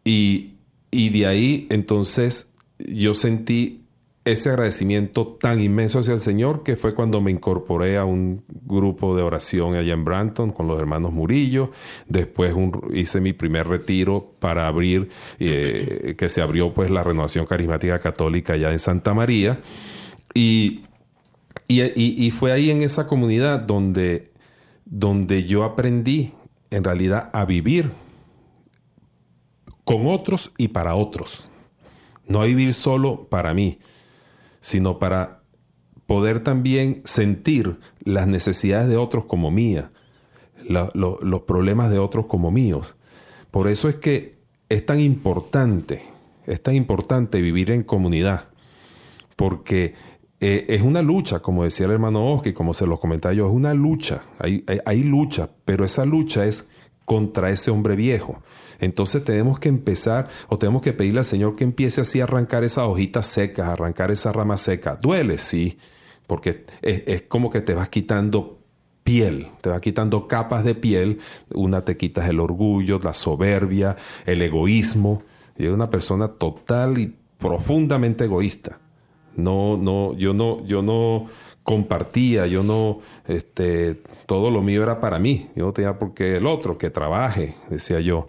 y, 0.05 0.57
y 0.91 1.09
de 1.11 1.27
ahí 1.27 1.67
entonces 1.71 2.53
yo 2.79 3.15
sentí 3.15 3.88
ese 4.33 4.51
agradecimiento 4.51 5.27
tan 5.27 5.61
inmenso 5.61 6.01
hacia 6.01 6.13
el 6.13 6.21
Señor 6.21 6.63
que 6.63 6.77
fue 6.77 6.95
cuando 6.95 7.21
me 7.21 7.31
incorporé 7.31 7.97
a 7.97 8.05
un 8.05 8.45
grupo 8.49 9.17
de 9.17 9.23
oración 9.23 9.75
allá 9.75 9.95
en 9.95 10.05
Branton 10.05 10.51
con 10.51 10.69
los 10.69 10.79
hermanos 10.79 11.13
Murillo. 11.13 11.73
Después 12.09 12.55
hice 12.93 13.21
mi 13.21 13.33
primer 13.33 13.67
retiro 13.67 14.35
para 14.39 14.67
abrir, 14.67 15.09
eh, 15.39 16.15
que 16.19 16.29
se 16.29 16.43
abrió 16.43 16.75
pues 16.75 16.91
la 16.91 17.03
renovación 17.03 17.47
carismática 17.47 17.99
católica 18.01 18.53
allá 18.53 18.71
en 18.71 18.79
Santa 18.79 19.15
María. 19.15 19.61
Y, 20.35 20.83
y, 21.67 22.31
fue 22.31 22.53
ahí 22.53 22.71
en 22.71 22.83
esa 22.83 23.07
comunidad 23.07 23.61
donde, 23.61 24.31
donde 24.85 25.45
yo 25.45 25.65
aprendí 25.65 26.33
en 26.71 26.85
realidad 26.85 27.31
a 27.33 27.45
vivir 27.47 27.91
con 29.85 30.07
otros 30.07 30.53
y 30.59 30.69
para 30.69 30.95
otros. 30.95 31.49
No 32.27 32.43
a 32.43 32.45
vivir 32.45 32.75
solo 32.75 33.27
para 33.31 33.55
mí 33.55 33.79
sino 34.61 34.99
para 34.99 35.43
poder 36.07 36.43
también 36.43 37.03
sentir 37.05 37.79
las 38.01 38.27
necesidades 38.27 38.89
de 38.89 38.97
otros 38.97 39.27
como 39.27 39.51
mía, 39.51 39.91
los 40.65 41.43
problemas 41.43 41.91
de 41.91 41.99
otros 41.99 42.27
como 42.27 42.51
míos. 42.51 42.97
Por 43.51 43.69
eso 43.69 43.89
es 43.89 43.97
que 43.97 44.37
es 44.69 44.85
tan 44.87 45.01
importante, 45.01 46.03
es 46.47 46.63
tan 46.63 46.75
importante 46.75 47.41
vivir 47.43 47.71
en 47.71 47.83
comunidad, 47.83 48.49
porque 49.37 49.95
eh, 50.41 50.67
es 50.69 50.83
una 50.83 51.03
lucha, 51.03 51.41
como 51.41 51.65
decía 51.65 51.87
el 51.87 51.93
hermano 51.93 52.33
Oscar, 52.33 52.55
como 52.55 52.73
se 52.73 52.87
lo 52.87 52.99
comentaba 52.99 53.35
yo, 53.35 53.47
es 53.47 53.53
una 53.53 53.75
lucha, 53.75 54.23
hay, 54.39 54.65
hay 54.85 55.03
lucha, 55.03 55.51
pero 55.65 55.85
esa 55.85 56.07
lucha 56.07 56.47
es 56.47 56.69
contra 57.05 57.51
ese 57.51 57.71
hombre 57.71 57.97
viejo. 57.97 58.43
Entonces 58.79 59.25
tenemos 59.25 59.59
que 59.59 59.69
empezar 59.69 60.29
o 60.49 60.59
tenemos 60.59 60.83
que 60.83 60.93
pedirle 60.93 61.21
al 61.21 61.25
Señor 61.25 61.57
que 61.57 61.65
empiece 61.65 62.01
así 62.01 62.21
a 62.21 62.25
arrancar 62.25 62.65
esas 62.65 62.85
hojitas 62.85 63.27
secas, 63.27 63.69
arrancar 63.69 64.11
esa 64.11 64.33
rama 64.33 64.57
seca. 64.57 64.99
Duele, 65.01 65.39
sí, 65.39 65.79
porque 66.27 66.65
es, 66.83 67.23
como 67.23 67.51
que 67.51 67.61
te 67.61 67.75
vas 67.75 67.89
quitando 67.89 68.59
piel, 69.03 69.49
te 69.61 69.71
vas 69.71 69.81
quitando 69.81 70.29
capas 70.29 70.65
de 70.65 70.75
piel. 70.75 71.19
Una 71.55 71.85
te 71.85 71.97
quitas 71.97 72.29
el 72.29 72.41
orgullo, 72.41 73.01
la 73.03 73.15
soberbia, 73.15 73.97
el 74.27 74.43
egoísmo. 74.43 75.23
Y 75.57 75.67
es 75.67 75.73
una 75.73 75.91
persona 75.91 76.29
total 76.29 76.99
y 76.99 77.15
profundamente 77.39 78.25
egoísta. 78.25 78.79
No, 79.35 79.77
no, 79.77 80.15
yo 80.15 80.35
no, 80.35 80.65
yo 80.65 80.83
no 80.83 81.27
compartía, 81.63 82.47
yo 82.47 82.63
no, 82.63 83.01
este, 83.27 84.03
todo 84.27 84.51
lo 84.51 84.63
mío 84.63 84.83
era 84.83 85.01
para 85.01 85.19
mí, 85.19 85.51
yo 85.55 85.67
no 85.67 85.73
tenía 85.73 85.99
por 85.99 86.15
qué 86.15 86.37
el 86.37 86.47
otro, 86.47 86.79
que 86.79 86.91
trabaje, 86.91 87.57
decía 87.69 88.01
yo. 88.01 88.27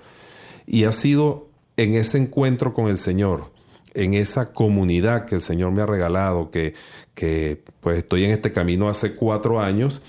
Y 0.71 0.83
ha 0.83 0.91
sido 0.91 1.49
en 1.77 1.95
ese 1.95 2.19
encuentro 2.19 2.73
con 2.73 2.89
el 2.89 2.99
Señor, 2.99 3.51
en 3.95 4.13
esa 4.13 4.53
comunidad 4.53 5.25
que 5.25 5.33
el 5.33 5.41
Señor 5.41 5.71
me 5.71 5.81
ha 5.81 5.87
regalado, 5.87 6.51
que, 6.51 6.75
que 7.15 7.63
pues 7.81 7.97
estoy 7.97 8.23
en 8.23 8.29
este 8.31 8.51
camino 8.51 8.87
hace 8.87 9.15
cuatro 9.15 9.59
años, 9.59 10.03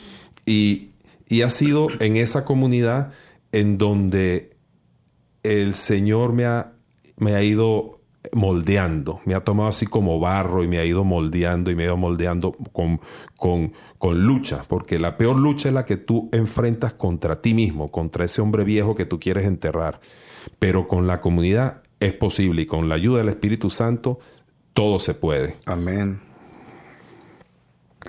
y, 0.45 0.91
y 1.29 1.41
ha 1.41 1.49
sido 1.49 1.89
en 1.99 2.19
esa 2.19 2.45
comunidad 2.45 3.13
en 3.53 3.79
donde 3.79 4.51
el 5.43 5.73
Señor 5.73 6.35
me 6.35 6.45
ha, 6.45 6.75
me 7.17 7.35
ha 7.35 7.43
ido 7.43 8.01
moldeando, 8.35 9.21
me 9.25 9.35
ha 9.35 9.41
tomado 9.41 9.71
así 9.71 9.87
como 9.87 10.21
barro 10.21 10.63
y 10.63 10.69
me 10.69 10.77
ha 10.77 10.85
ido 10.85 11.05
moldeando 11.05 11.71
y 11.71 11.75
me 11.75 11.85
ha 11.85 11.87
ido 11.87 11.97
moldeando 11.97 12.53
con, 12.73 13.01
con, 13.35 13.73
con, 13.97 14.27
lucha, 14.27 14.67
porque 14.69 14.99
la 14.99 15.17
peor 15.17 15.41
lucha 15.41 15.69
es 15.69 15.75
la 15.75 15.87
que 15.87 15.97
tú 15.97 16.29
enfrentas 16.33 16.93
contra 16.93 17.41
ti 17.41 17.55
mismo, 17.55 17.91
contra 17.91 18.27
ese 18.27 18.43
hombre 18.43 18.63
viejo 18.65 18.95
que 18.95 19.07
tú 19.07 19.19
quieres 19.19 19.47
enterrar. 19.47 20.03
Pero 20.59 20.88
con 20.88 21.07
la 21.07 21.20
comunidad 21.20 21.82
es 22.01 22.12
posible 22.12 22.62
y 22.62 22.66
con 22.66 22.88
la 22.88 22.95
ayuda 22.95 23.18
del 23.18 23.28
Espíritu 23.28 23.70
Santo 23.70 24.18
todo 24.72 24.99
se 24.99 25.14
puede. 25.14 25.57
Amén. 25.66 26.20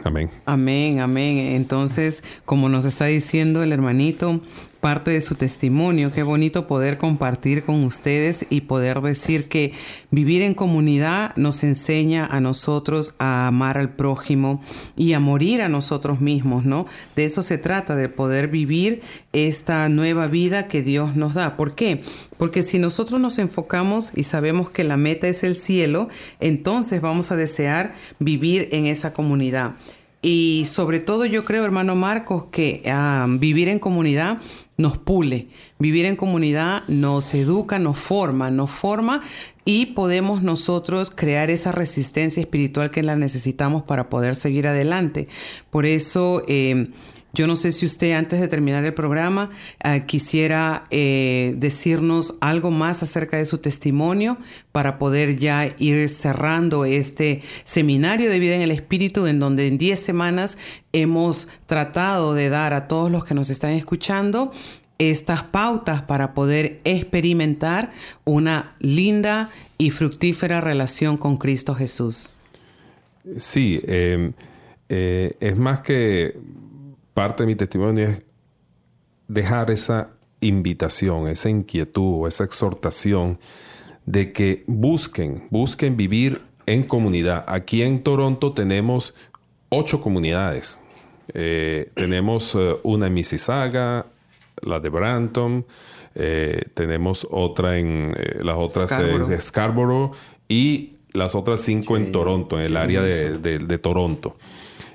Amén. 0.04 0.32
Amén, 0.46 1.00
amén. 1.00 1.38
Entonces, 1.56 2.24
como 2.46 2.70
nos 2.70 2.86
está 2.86 3.06
diciendo 3.06 3.62
el 3.62 3.74
hermanito, 3.74 4.42
parte 4.82 5.12
de 5.12 5.22
su 5.22 5.36
testimonio. 5.36 6.12
Qué 6.12 6.24
bonito 6.24 6.68
poder 6.68 6.98
compartir 6.98 7.64
con 7.64 7.84
ustedes 7.84 8.46
y 8.50 8.62
poder 8.62 9.00
decir 9.02 9.48
que 9.48 9.74
vivir 10.10 10.42
en 10.42 10.56
comunidad 10.56 11.34
nos 11.38 11.64
enseña 11.64 12.26
a 12.26 12.42
nosotros 12.42 13.14
a 13.20 13.48
amar 13.48 13.78
al 13.78 13.94
prójimo 13.96 14.62
y 14.98 15.14
a 15.14 15.20
morir 15.20 15.62
a 15.62 15.70
nosotros 15.70 16.20
mismos, 16.20 16.66
¿no? 16.66 16.88
De 17.16 17.24
eso 17.24 17.44
se 17.44 17.58
trata, 17.58 17.96
de 17.96 18.10
poder 18.10 18.48
vivir 18.48 19.02
esta 19.32 19.88
nueva 19.88 20.28
vida 20.28 20.68
que 20.68 20.82
Dios 20.82 21.16
nos 21.16 21.36
da. 21.36 21.56
¿Por 21.56 21.76
qué? 21.76 22.04
Porque 22.38 22.64
si 22.64 22.80
nosotros 22.80 23.22
nos 23.22 23.38
enfocamos 23.38 24.12
y 24.16 24.24
sabemos 24.24 24.72
que 24.72 24.84
la 24.84 24.98
meta 24.98 25.28
es 25.28 25.44
el 25.44 25.56
cielo, 25.56 26.10
entonces 26.40 27.02
vamos 27.02 27.32
a 27.32 27.36
desear 27.36 27.94
vivir 28.20 28.68
en 28.72 28.88
esa 28.88 29.14
comunidad. 29.14 29.76
Y 30.22 30.66
sobre 30.68 31.00
todo 31.00 31.26
yo 31.26 31.44
creo, 31.46 31.66
hermano 31.66 31.96
Marcos, 31.96 32.46
que 32.52 32.84
ah, 32.86 33.26
vivir 33.28 33.70
en 33.70 33.80
comunidad 33.80 34.40
nos 34.82 34.98
pule. 34.98 35.48
Vivir 35.80 36.06
en 36.06 36.16
comunidad 36.16 36.84
nos 36.88 37.34
educa, 37.34 37.80
nos 37.80 37.98
forma, 37.98 38.52
nos 38.52 38.70
forma 38.70 39.22
y 39.64 39.88
podemos 39.88 40.42
nosotros 40.42 41.12
crear 41.12 41.50
esa 41.50 41.72
resistencia 41.72 42.42
espiritual 42.42 42.92
que 42.92 43.04
la 43.04 43.16
necesitamos 43.16 43.84
para 43.84 44.10
poder 44.10 44.36
seguir 44.36 44.68
adelante. 44.68 45.28
Por 45.70 45.86
eso... 45.86 46.44
Eh, 46.48 46.90
yo 47.34 47.48
no 47.48 47.56
sé 47.56 47.72
si 47.72 47.86
usted 47.86 48.14
antes 48.14 48.42
de 48.42 48.48
terminar 48.48 48.84
el 48.84 48.94
programa 48.94 49.52
eh, 49.84 50.04
quisiera 50.06 50.84
eh, 50.90 51.54
decirnos 51.58 52.36
algo 52.42 52.72
más 52.72 53.04
acerca 53.04 53.38
de 53.38 53.46
su 53.46 53.60
testimonio 53.60 54.38
para 54.72 55.00
poder 55.00 55.38
ya 55.38 55.74
ir 55.78 56.10
cerrando 56.10 56.84
este 56.86 57.44
seminario 57.64 58.30
de 58.30 58.40
vida 58.40 58.56
en 58.56 58.62
el 58.62 58.72
Espíritu 58.72 59.28
en 59.28 59.40
donde 59.40 59.68
en 59.68 59.78
10 59.78 60.00
semanas 60.00 60.58
hemos 60.92 61.48
tratado 61.68 62.34
de 62.34 62.50
dar 62.50 62.74
a 62.74 62.88
todos 62.88 63.10
los 63.10 63.24
que 63.24 63.34
nos 63.34 63.50
están 63.50 63.72
escuchando 63.72 64.52
estas 64.98 65.44
pautas 65.44 66.02
para 66.04 66.34
poder 66.34 66.80
experimentar 66.84 67.92
una 68.24 68.74
linda 68.80 69.50
y 69.78 69.90
fructífera 69.90 70.62
relación 70.62 71.18
con 71.18 71.38
Cristo 71.38 71.74
Jesús. 71.74 72.36
Sí, 73.38 73.82
eh, 73.84 74.32
es 75.40 75.58
más 75.58 75.80
que 75.80 76.36
parte 77.14 77.44
de 77.44 77.48
mi 77.48 77.56
testimonio 77.56 78.10
es 78.10 78.22
dejar 79.28 79.72
esa 79.72 80.12
invitación, 80.42 81.28
esa 81.28 81.50
inquietud, 81.50 82.28
esa 82.28 82.44
exhortación 82.44 83.40
de 84.06 84.34
que 84.34 84.64
busquen, 84.68 85.48
busquen 85.50 85.96
vivir 85.96 86.42
en 86.66 86.84
comunidad. 86.84 87.46
Aquí 87.48 87.82
en 87.82 88.04
Toronto 88.04 88.54
tenemos 88.54 89.14
ocho 89.70 90.02
comunidades. 90.02 90.82
Eh, 91.34 91.92
tenemos 91.96 92.56
eh, 92.56 92.76
una 92.84 93.08
en 93.08 93.14
Mississauga, 93.14 94.08
la 94.62 94.80
de 94.80 94.90
Branton, 94.90 95.66
eh, 96.14 96.62
tenemos 96.74 97.26
otra 97.30 97.78
en 97.78 98.14
las 98.42 98.58
otras 98.58 98.90
de 99.30 99.40
Scarborough 99.40 100.12
y 100.50 100.94
las 101.14 101.36
otras 101.36 101.62
cinco 101.62 101.96
en 101.96 102.12
Toronto, 102.12 102.60
en 102.60 102.66
el 102.66 102.78
área 102.78 103.02
de 103.02 103.78
Toronto. 103.78 104.36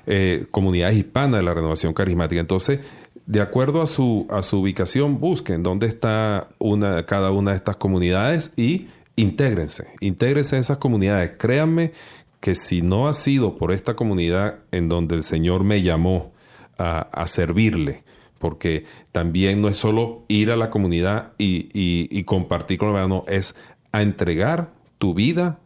Eh, 0.09 0.45
comunidades 0.51 0.95
hispanas 0.95 1.41
de 1.41 1.43
la 1.43 1.53
renovación 1.53 1.93
carismática. 1.93 2.39
Entonces, 2.39 2.79
de 3.25 3.41
acuerdo 3.41 3.81
a 3.81 3.87
su, 3.87 4.25
a 4.29 4.41
su 4.41 4.61
ubicación, 4.61 5.19
busquen 5.19 5.63
dónde 5.63 5.87
está 5.87 6.47
una, 6.59 7.05
cada 7.05 7.31
una 7.31 7.51
de 7.51 7.57
estas 7.57 7.75
comunidades 7.75 8.53
y 8.55 8.87
intégrense, 9.17 9.87
intégrense 9.99 10.55
en 10.55 10.61
esas 10.61 10.77
comunidades. 10.77 11.33
Créanme 11.37 11.91
que 12.39 12.55
si 12.55 12.81
no 12.81 13.09
ha 13.09 13.13
sido 13.13 13.57
por 13.57 13.73
esta 13.73 13.97
comunidad 13.97 14.59
en 14.71 14.87
donde 14.87 15.15
el 15.15 15.23
Señor 15.23 15.65
me 15.65 15.81
llamó 15.81 16.31
a, 16.77 17.27
servirle, 17.27 18.03
porque 18.39 18.85
también 19.11 19.61
no 19.61 19.67
es 19.67 19.75
solo 19.75 20.23
ir 20.29 20.51
a 20.51 20.55
la 20.55 20.69
comunidad 20.69 21.33
y, 21.37 21.67
y 21.73 22.23
compartir 22.23 22.77
con 22.77 22.93
los 22.93 22.97
hermanos, 22.97 23.23
es 23.27 23.55
a 23.91 24.01
entregar 24.03 24.71
tu 24.99 25.13
vida 25.13 25.59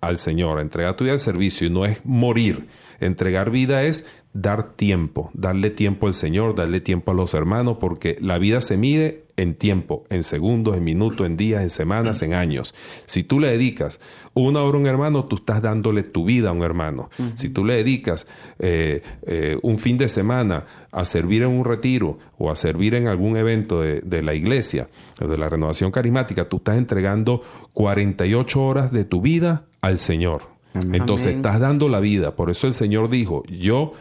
al 0.00 0.18
Señor, 0.18 0.58
a 0.58 0.62
entregar 0.62 0.96
tu 0.96 1.04
vida 1.04 1.12
al 1.12 1.20
servicio 1.20 1.68
y 1.68 1.70
no 1.70 1.84
es 1.84 2.04
morir 2.04 2.66
Entregar 3.00 3.50
vida 3.50 3.84
es 3.84 4.06
dar 4.32 4.74
tiempo, 4.74 5.30
darle 5.32 5.70
tiempo 5.70 6.06
al 6.06 6.14
Señor, 6.14 6.54
darle 6.54 6.80
tiempo 6.80 7.12
a 7.12 7.14
los 7.14 7.34
hermanos, 7.34 7.78
porque 7.80 8.18
la 8.20 8.38
vida 8.38 8.60
se 8.60 8.76
mide 8.76 9.24
en 9.36 9.54
tiempo, 9.54 10.04
en 10.08 10.22
segundos, 10.22 10.76
en 10.76 10.84
minutos, 10.84 11.26
en 11.26 11.36
días, 11.36 11.62
en 11.62 11.70
semanas, 11.70 12.22
en 12.22 12.34
años. 12.34 12.74
Si 13.06 13.22
tú 13.22 13.38
le 13.38 13.48
dedicas 13.48 14.00
una 14.34 14.62
hora 14.62 14.78
a 14.78 14.80
un 14.80 14.86
hermano, 14.86 15.24
tú 15.26 15.36
estás 15.36 15.62
dándole 15.62 16.02
tu 16.02 16.24
vida 16.24 16.50
a 16.50 16.52
un 16.52 16.62
hermano. 16.62 17.10
Si 17.34 17.48
tú 17.48 17.64
le 17.64 17.74
dedicas 17.74 18.26
eh, 18.58 19.02
eh, 19.22 19.58
un 19.62 19.78
fin 19.78 19.98
de 19.98 20.08
semana 20.08 20.64
a 20.90 21.04
servir 21.04 21.42
en 21.42 21.50
un 21.50 21.64
retiro 21.64 22.18
o 22.38 22.50
a 22.50 22.56
servir 22.56 22.94
en 22.94 23.08
algún 23.08 23.36
evento 23.36 23.80
de, 23.80 24.00
de 24.00 24.22
la 24.22 24.34
iglesia, 24.34 24.88
o 25.20 25.26
de 25.26 25.38
la 25.38 25.48
renovación 25.48 25.90
carismática, 25.90 26.44
tú 26.44 26.56
estás 26.56 26.78
entregando 26.78 27.42
48 27.72 28.62
horas 28.62 28.92
de 28.92 29.04
tu 29.04 29.20
vida 29.20 29.66
al 29.80 29.98
Señor. 29.98 30.55
Entonces 30.92 31.36
estás 31.36 31.60
dando 31.60 31.88
la 31.88 32.00
vida. 32.00 32.36
Por 32.36 32.50
eso 32.50 32.66
el 32.66 32.74
Señor 32.74 33.10
dijo, 33.10 33.42
yo 33.46 33.92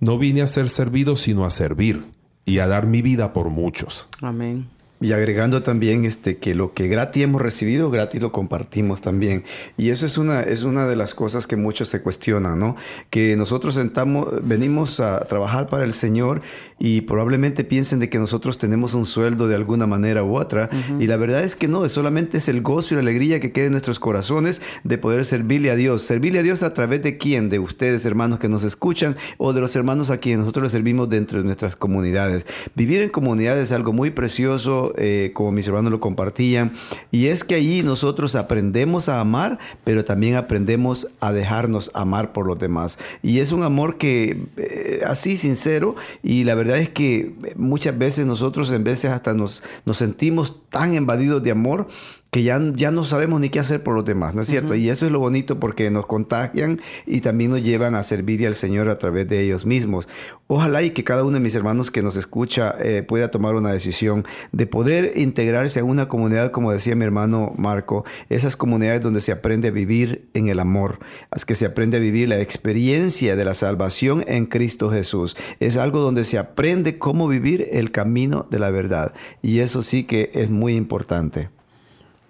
no 0.00 0.18
vine 0.18 0.42
a 0.42 0.46
ser 0.46 0.68
servido, 0.68 1.16
sino 1.16 1.44
a 1.44 1.50
servir 1.50 2.04
y 2.44 2.58
a 2.58 2.66
dar 2.66 2.86
mi 2.86 3.02
vida 3.02 3.32
por 3.32 3.50
muchos. 3.50 4.08
Amén. 4.20 4.68
Y 5.04 5.12
agregando 5.12 5.62
también 5.62 6.06
este, 6.06 6.38
que 6.38 6.54
lo 6.54 6.72
que 6.72 6.88
gratis 6.88 7.24
hemos 7.24 7.42
recibido, 7.42 7.90
gratis 7.90 8.22
lo 8.22 8.32
compartimos 8.32 9.02
también. 9.02 9.44
Y 9.76 9.90
eso 9.90 10.06
es 10.06 10.16
una, 10.16 10.40
es 10.40 10.62
una 10.62 10.86
de 10.86 10.96
las 10.96 11.12
cosas 11.12 11.46
que 11.46 11.56
muchos 11.56 11.88
se 11.88 12.00
cuestionan, 12.00 12.58
¿no? 12.58 12.74
Que 13.10 13.36
nosotros 13.36 13.74
sentamos, 13.74 14.28
venimos 14.42 15.00
a 15.00 15.20
trabajar 15.26 15.66
para 15.66 15.84
el 15.84 15.92
Señor 15.92 16.40
y 16.78 17.02
probablemente 17.02 17.64
piensen 17.64 17.98
de 17.98 18.08
que 18.08 18.18
nosotros 18.18 18.56
tenemos 18.56 18.94
un 18.94 19.04
sueldo 19.04 19.46
de 19.46 19.56
alguna 19.56 19.86
manera 19.86 20.24
u 20.24 20.38
otra. 20.38 20.70
Y 20.98 21.06
la 21.06 21.18
verdad 21.18 21.44
es 21.44 21.54
que 21.54 21.68
no, 21.68 21.86
solamente 21.90 22.38
es 22.38 22.48
el 22.48 22.62
gozo 22.62 22.94
y 22.94 22.96
la 22.96 23.02
alegría 23.02 23.40
que 23.40 23.52
queda 23.52 23.66
en 23.66 23.72
nuestros 23.72 23.98
corazones 23.98 24.62
de 24.84 24.96
poder 24.96 25.26
servirle 25.26 25.70
a 25.70 25.76
Dios. 25.76 26.00
Servirle 26.00 26.38
a 26.38 26.42
Dios 26.42 26.62
a 26.62 26.72
través 26.72 27.02
de 27.02 27.18
quién? 27.18 27.50
De 27.50 27.58
ustedes, 27.58 28.06
hermanos 28.06 28.38
que 28.38 28.48
nos 28.48 28.64
escuchan, 28.64 29.16
o 29.36 29.52
de 29.52 29.60
los 29.60 29.76
hermanos 29.76 30.08
a 30.08 30.16
quienes 30.16 30.38
nosotros 30.38 30.62
les 30.62 30.72
servimos 30.72 31.10
dentro 31.10 31.36
de 31.36 31.44
nuestras 31.44 31.76
comunidades. 31.76 32.46
Vivir 32.74 33.02
en 33.02 33.10
comunidad 33.10 33.58
es 33.58 33.70
algo 33.70 33.92
muy 33.92 34.10
precioso 34.10 34.93
eh, 34.96 35.30
como 35.34 35.52
mis 35.52 35.66
hermanos 35.66 35.90
lo 35.90 36.00
compartían, 36.00 36.72
y 37.10 37.26
es 37.26 37.44
que 37.44 37.54
allí 37.54 37.82
nosotros 37.82 38.34
aprendemos 38.34 39.08
a 39.08 39.20
amar, 39.20 39.58
pero 39.84 40.04
también 40.04 40.36
aprendemos 40.36 41.08
a 41.20 41.32
dejarnos 41.32 41.90
amar 41.94 42.32
por 42.32 42.46
los 42.46 42.58
demás. 42.58 42.98
Y 43.22 43.40
es 43.40 43.52
un 43.52 43.62
amor 43.62 43.98
que, 43.98 44.42
eh, 44.56 45.02
así 45.06 45.36
sincero, 45.36 45.96
y 46.22 46.44
la 46.44 46.54
verdad 46.54 46.78
es 46.78 46.88
que 46.88 47.34
muchas 47.56 47.96
veces 47.96 48.26
nosotros 48.26 48.70
en 48.70 48.84
veces 48.84 49.10
hasta 49.10 49.34
nos, 49.34 49.62
nos 49.84 49.98
sentimos 49.98 50.54
tan 50.70 50.94
invadidos 50.94 51.42
de 51.42 51.50
amor 51.50 51.88
que 52.34 52.42
ya, 52.42 52.60
ya 52.74 52.90
no 52.90 53.04
sabemos 53.04 53.38
ni 53.38 53.48
qué 53.48 53.60
hacer 53.60 53.84
por 53.84 53.94
los 53.94 54.04
demás, 54.04 54.34
¿no 54.34 54.42
es 54.42 54.48
cierto? 54.48 54.74
Y 54.74 54.90
eso 54.90 55.06
es 55.06 55.12
lo 55.12 55.20
bonito 55.20 55.60
porque 55.60 55.88
nos 55.92 56.04
contagian 56.06 56.80
y 57.06 57.20
también 57.20 57.52
nos 57.52 57.62
llevan 57.62 57.94
a 57.94 58.02
servir 58.02 58.44
al 58.44 58.56
Señor 58.56 58.88
a 58.88 58.98
través 58.98 59.28
de 59.28 59.40
ellos 59.40 59.64
mismos. 59.64 60.08
Ojalá 60.48 60.82
y 60.82 60.90
que 60.90 61.04
cada 61.04 61.22
uno 61.22 61.34
de 61.34 61.40
mis 61.40 61.54
hermanos 61.54 61.92
que 61.92 62.02
nos 62.02 62.16
escucha 62.16 62.74
eh, 62.80 63.04
pueda 63.04 63.30
tomar 63.30 63.54
una 63.54 63.70
decisión 63.70 64.24
de 64.50 64.66
poder 64.66 65.12
integrarse 65.14 65.78
a 65.78 65.84
una 65.84 66.08
comunidad, 66.08 66.50
como 66.50 66.72
decía 66.72 66.96
mi 66.96 67.04
hermano 67.04 67.54
Marco, 67.56 68.04
esas 68.28 68.56
comunidades 68.56 69.00
donde 69.00 69.20
se 69.20 69.30
aprende 69.30 69.68
a 69.68 69.70
vivir 69.70 70.26
en 70.34 70.48
el 70.48 70.58
amor, 70.58 70.98
es 71.36 71.44
que 71.44 71.54
se 71.54 71.66
aprende 71.66 71.98
a 71.98 72.00
vivir 72.00 72.28
la 72.28 72.40
experiencia 72.40 73.36
de 73.36 73.44
la 73.44 73.54
salvación 73.54 74.24
en 74.26 74.46
Cristo 74.46 74.90
Jesús. 74.90 75.36
Es 75.60 75.76
algo 75.76 76.00
donde 76.00 76.24
se 76.24 76.38
aprende 76.38 76.98
cómo 76.98 77.28
vivir 77.28 77.68
el 77.70 77.92
camino 77.92 78.48
de 78.50 78.58
la 78.58 78.70
verdad. 78.70 79.14
Y 79.40 79.60
eso 79.60 79.84
sí 79.84 80.02
que 80.02 80.32
es 80.34 80.50
muy 80.50 80.74
importante. 80.74 81.50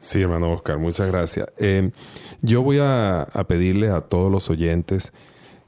Sí, 0.04 0.20
hermano 0.20 0.52
Oscar, 0.52 0.76
muchas 0.76 1.06
gracias. 1.06 1.46
Eh, 1.56 1.90
yo 2.42 2.60
voy 2.60 2.76
a, 2.78 3.22
a 3.22 3.44
pedirle 3.44 3.88
a 3.88 4.02
todos 4.02 4.30
los 4.30 4.50
oyentes 4.50 5.14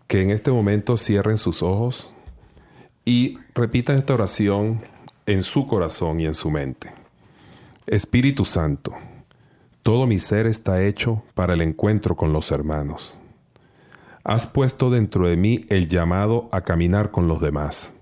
que 0.08 0.20
en 0.20 0.30
este 0.30 0.50
momento 0.50 0.98
cierren 0.98 1.38
sus 1.38 1.62
ojos 1.62 2.14
y 3.06 3.38
repitan 3.54 3.96
esta 3.96 4.12
oración 4.12 4.82
en 5.24 5.42
su 5.42 5.66
corazón 5.66 6.20
y 6.20 6.26
en 6.26 6.34
su 6.34 6.50
mente. 6.50 6.92
Espíritu 7.86 8.44
Santo, 8.44 8.92
todo 9.82 10.06
mi 10.06 10.18
ser 10.18 10.46
está 10.46 10.82
hecho 10.82 11.22
para 11.32 11.54
el 11.54 11.62
encuentro 11.62 12.14
con 12.14 12.34
los 12.34 12.50
hermanos. 12.50 13.18
Has 14.22 14.46
puesto 14.46 14.90
dentro 14.90 15.26
de 15.28 15.38
mí 15.38 15.64
el 15.70 15.86
llamado 15.86 16.50
a 16.52 16.60
caminar 16.60 17.10
con 17.10 17.26
los 17.26 17.40
demás. 17.40 17.94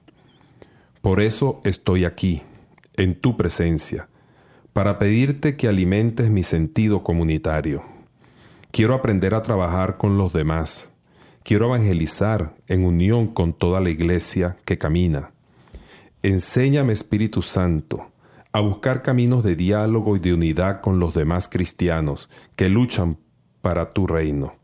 Por 1.01 1.21
eso 1.21 1.61
estoy 1.63 2.05
aquí, 2.05 2.43
en 2.97 3.15
tu 3.15 3.37
presencia 3.37 4.09
para 4.75 4.99
pedirte 4.99 5.57
que 5.57 5.69
alimentes 5.69 6.31
mi 6.31 6.43
sentido 6.43 7.05
comunitario. 7.05 7.85
Quiero 8.73 8.95
aprender 8.95 9.33
a 9.33 9.41
trabajar 9.41 9.99
con 9.99 10.19
los 10.19 10.33
demás. 10.33 10.93
Quiero 11.45 11.67
evangelizar 11.67 12.57
en 12.67 12.85
unión 12.85 13.29
con 13.29 13.53
toda 13.53 13.81
la 13.81 13.91
iglesia 13.91 14.57
que 14.65 14.77
camina. 14.77 15.31
Enséñame, 16.25 16.93
Espíritu 16.93 17.41
Santo, 17.41 18.11
a 18.51 18.59
buscar 18.59 19.03
caminos 19.03 19.45
de 19.45 19.55
diálogo 19.55 20.17
y 20.17 20.19
de 20.19 20.35
unidad 20.35 20.81
con 20.81 20.99
los 20.99 21.15
demás 21.15 21.49
cristianos 21.49 22.29
que 22.57 22.69
luchan 22.69 23.19
para 23.63 23.93
tu 23.93 24.09
reino. 24.09 24.57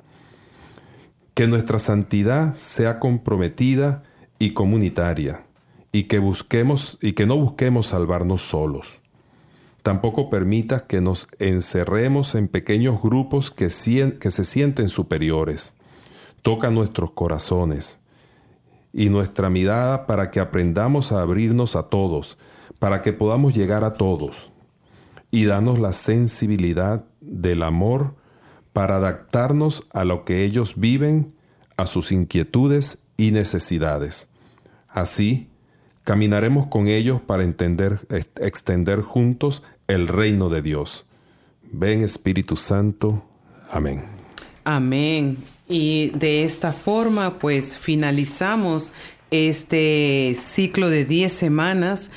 Que 1.35 1.47
nuestra 1.47 1.79
santidad 1.79 2.55
sea 2.55 2.99
comprometida 2.99 4.03
y 4.41 4.55
comunitaria, 4.55 5.45
y 5.93 6.05
que 6.05 6.19
busquemos 6.19 6.99
y 7.01 7.13
que 7.13 7.27
no 7.27 7.37
busquemos 7.37 7.87
salvarnos 7.87 8.43
solos. 8.43 9.01
Tampoco 9.83 10.29
permitas 10.29 10.83
que 10.83 11.01
nos 11.01 11.29
encerremos 11.39 12.35
en 12.35 12.49
pequeños 12.49 13.01
grupos 13.03 13.51
que, 13.51 13.71
se 13.71 14.45
sienten 14.45 14.89
superiores. 14.89 15.75
Toca 16.43 16.71
nuestros 16.71 17.13
corazones 17.13 18.01
y 18.93 19.09
nuestra 19.09 19.49
mirada 19.49 20.07
para 20.07 20.31
que 20.31 20.41
aprendamos 20.41 21.13
a 21.13 21.23
abrirnos 21.23 21.77
a 21.77 21.85
todos, 21.85 22.39
para 22.79 23.03
que 23.03 23.13
podamos 23.13 23.55
llegar 23.55 23.85
a 23.85 23.95
todos. 23.95 24.53
Y 25.31 25.45
danos 25.45 25.79
la 25.79 25.93
sensibilidad 25.93 27.05
del 27.21 27.63
amor 27.63 28.17
para 28.73 28.97
adaptarnos 28.97 29.87
a 29.93 30.05
lo 30.05 30.25
que 30.25 30.45
ellos 30.45 30.75
viven, 30.77 31.35
a 31.77 31.87
sus 31.87 32.13
inquietudes 32.13 32.99
y 33.17 33.31
necesidades. 33.31 34.29
Así, 34.89 35.50
Caminaremos 36.11 36.67
con 36.67 36.89
ellos 36.89 37.21
para 37.21 37.45
entender, 37.45 38.01
extender 38.41 39.01
juntos 39.01 39.63
el 39.87 40.09
reino 40.09 40.49
de 40.49 40.61
Dios. 40.61 41.07
Ven 41.71 42.03
Espíritu 42.03 42.57
Santo. 42.57 43.23
Amén. 43.71 44.03
Amén. 44.65 45.37
Y 45.69 46.11
de 46.11 46.43
esta 46.43 46.73
forma, 46.73 47.39
pues 47.39 47.79
finalizamos 47.79 48.93
este 49.31 50.35
ciclo 50.37 50.91
de 50.91 51.05
10 51.05 51.33
semanas 51.33 52.11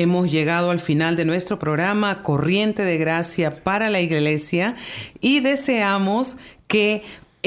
Hemos 0.00 0.30
llegado 0.30 0.70
al 0.70 0.78
final 0.78 1.16
de 1.16 1.24
nuestro 1.24 1.58
programa 1.58 2.22
Corriente 2.22 2.84
de 2.84 2.98
Gracia 2.98 3.64
para 3.64 3.90
la 3.90 4.00
Iglesia 4.00 4.76
y 5.20 5.40
deseamos 5.40 6.36
que 6.68 7.02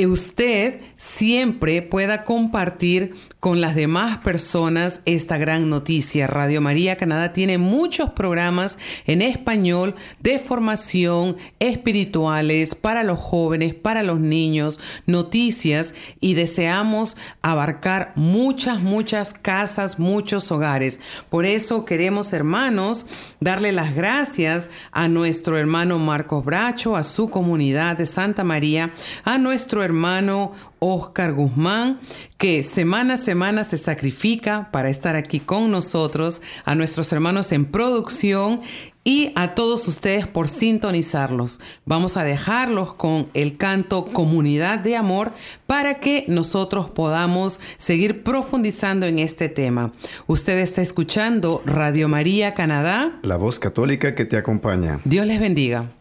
usted 0.06 0.82
siempre 0.98 1.82
pueda 1.82 2.26
compartir 2.26 3.16
con 3.42 3.60
las 3.60 3.74
demás 3.74 4.20
personas 4.20 5.02
esta 5.06 5.40
gran 5.40 5.68
noticia. 5.68 6.28
Radio 6.28 6.62
María 6.62 6.96
Canadá 6.96 7.34
tiene 7.34 7.58
muchos 7.58 8.12
programas 8.12 8.78
en 9.08 9.24
español 9.24 9.96
de 10.20 10.38
formación 10.38 11.38
espirituales 11.60 12.76
para 12.76 13.02
los 13.02 13.20
jóvenes, 13.20 13.74
para 13.74 14.04
los 14.04 14.20
niños, 14.20 14.80
noticias 15.08 15.96
y 16.20 16.36
deseamos 16.36 17.18
abarcar 17.42 18.14
muchas, 18.16 18.80
muchas 18.80 19.34
casas, 19.34 19.98
muchos 19.98 20.52
hogares. 20.52 21.00
Por 21.32 21.48
eso 21.48 21.84
queremos, 21.84 22.34
hermanos, 22.34 23.08
darle 23.40 23.72
las 23.72 23.96
gracias 23.96 24.70
a 24.92 25.08
nuestro 25.08 25.58
hermano 25.58 25.98
Marcos 25.98 26.46
Bracho, 26.46 26.96
a 26.96 27.02
su 27.02 27.32
comunidad 27.32 27.98
de 27.98 28.06
Santa 28.06 28.44
María, 28.44 28.92
a 29.24 29.40
nuestro 29.40 29.82
hermano 29.84 30.54
Oscar 30.84 31.34
Guzmán, 31.34 32.00
que 32.40 32.64
semana 32.64 33.14
a 33.14 33.18
semana 33.18 33.64
se 33.64 33.78
sacrifica 33.78 34.70
para 34.72 34.90
estar 34.90 35.16
aquí 35.16 35.40
con 35.40 35.70
nosotros, 35.70 36.42
a 36.66 36.74
nuestros 36.74 37.14
hermanos 37.14 37.52
en 37.52 37.66
producción 37.66 38.62
y 39.04 39.32
a 39.36 39.54
todos 39.54 39.88
ustedes 39.88 40.26
por 40.26 40.50
sintonizarlos. 40.50 41.60
Vamos 41.86 42.18
a 42.18 42.24
dejarlos 42.24 42.96
con 42.96 43.30
el 43.36 43.58
canto 43.58 44.06
Comunidad 44.06 44.80
de 44.80 44.96
Amor 44.96 45.34
para 45.68 46.00
que 46.00 46.26
nosotros 46.28 46.90
podamos 46.90 47.60
seguir 47.78 48.24
profundizando 48.24 49.06
en 49.06 49.20
este 49.20 49.50
tema. 49.50 49.94
Usted 50.26 50.58
está 50.58 50.82
escuchando 50.82 51.62
Radio 51.64 52.08
María 52.08 52.56
Canadá. 52.56 53.20
La 53.22 53.38
voz 53.38 53.60
católica 53.60 54.16
que 54.16 54.26
te 54.26 54.36
acompaña. 54.36 55.00
Dios 55.06 55.28
les 55.28 55.40
bendiga. 55.40 56.01